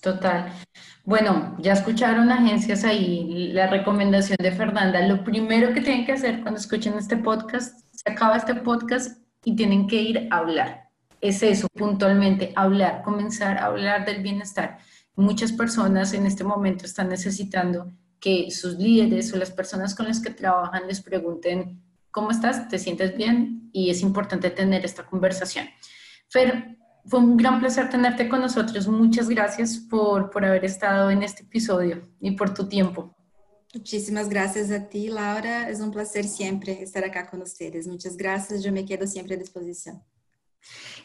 Total. 0.00 0.52
Bueno, 1.04 1.56
ya 1.60 1.72
escucharon 1.72 2.30
agencias 2.30 2.84
ahí 2.84 3.52
la 3.52 3.68
recomendación 3.68 4.36
de 4.40 4.52
Fernanda. 4.52 5.06
Lo 5.06 5.24
primero 5.24 5.72
que 5.72 5.80
tienen 5.80 6.04
que 6.04 6.12
hacer 6.12 6.42
cuando 6.42 6.60
escuchen 6.60 6.98
este 6.98 7.16
podcast, 7.16 7.80
se 7.92 8.12
acaba 8.12 8.36
este 8.36 8.54
podcast 8.54 9.18
y 9.44 9.56
tienen 9.56 9.86
que 9.86 10.02
ir 10.02 10.28
a 10.30 10.38
hablar. 10.38 10.90
Es 11.20 11.42
eso, 11.42 11.68
puntualmente, 11.74 12.52
hablar, 12.54 13.02
comenzar 13.02 13.56
a 13.58 13.66
hablar 13.66 14.04
del 14.04 14.22
bienestar 14.22 14.78
muchas 15.16 15.52
personas 15.52 16.12
en 16.12 16.26
este 16.26 16.44
momento 16.44 16.86
están 16.86 17.08
necesitando 17.08 17.92
que 18.20 18.50
sus 18.50 18.76
líderes 18.78 19.32
o 19.32 19.36
las 19.36 19.50
personas 19.50 19.94
con 19.94 20.06
las 20.06 20.20
que 20.20 20.30
trabajan 20.30 20.86
les 20.86 21.00
pregunten, 21.00 21.82
¿cómo 22.10 22.30
estás? 22.30 22.68
¿Te 22.68 22.78
sientes 22.78 23.16
bien? 23.16 23.68
Y 23.72 23.90
es 23.90 24.00
importante 24.00 24.50
tener 24.50 24.84
esta 24.84 25.04
conversación. 25.04 25.66
Fer, 26.28 26.78
fue 27.06 27.20
un 27.20 27.36
gran 27.36 27.60
placer 27.60 27.90
tenerte 27.90 28.28
con 28.28 28.40
nosotros. 28.40 28.88
Muchas 28.88 29.28
gracias 29.28 29.76
por, 29.78 30.30
por 30.30 30.44
haber 30.44 30.64
estado 30.64 31.10
en 31.10 31.22
este 31.22 31.42
episodio 31.42 32.02
y 32.20 32.32
por 32.32 32.54
tu 32.54 32.68
tiempo. 32.68 33.14
Muchísimas 33.74 34.28
gracias 34.28 34.70
a 34.70 34.88
ti, 34.88 35.08
Laura. 35.08 35.68
Es 35.68 35.80
un 35.80 35.90
placer 35.90 36.24
siempre 36.24 36.80
estar 36.80 37.04
acá 37.04 37.28
con 37.28 37.42
ustedes. 37.42 37.88
Muchas 37.88 38.16
gracias. 38.16 38.62
Yo 38.62 38.72
me 38.72 38.84
quedo 38.84 39.06
siempre 39.06 39.34
a 39.34 39.38
disposición. 39.38 40.00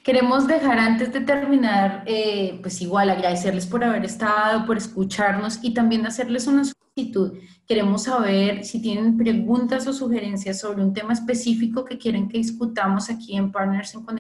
Queremos 0.03 0.47
dejar 0.47 0.79
antes 0.79 1.12
de 1.12 1.21
terminar, 1.21 2.03
eh, 2.05 2.59
pues 2.62 2.81
igual 2.81 3.09
agradecerles 3.09 3.65
por 3.65 3.83
haber 3.83 4.05
estado, 4.05 4.65
por 4.65 4.77
escucharnos 4.77 5.59
y 5.62 5.73
también 5.73 6.05
hacerles 6.05 6.47
una 6.47 6.63
solicitud. 6.63 7.38
Queremos 7.67 8.03
saber 8.03 8.63
si 8.63 8.81
tienen 8.81 9.17
preguntas 9.17 9.85
o 9.88 9.93
sugerencias 9.93 10.59
sobre 10.59 10.83
un 10.83 10.93
tema 10.93 11.13
específico 11.13 11.83
que 11.83 11.97
quieren 11.97 12.29
que 12.29 12.38
discutamos 12.38 13.09
aquí 13.09 13.35
en 13.35 13.51
Partners 13.51 13.93
en 13.95 14.03
Conexión. 14.03 14.18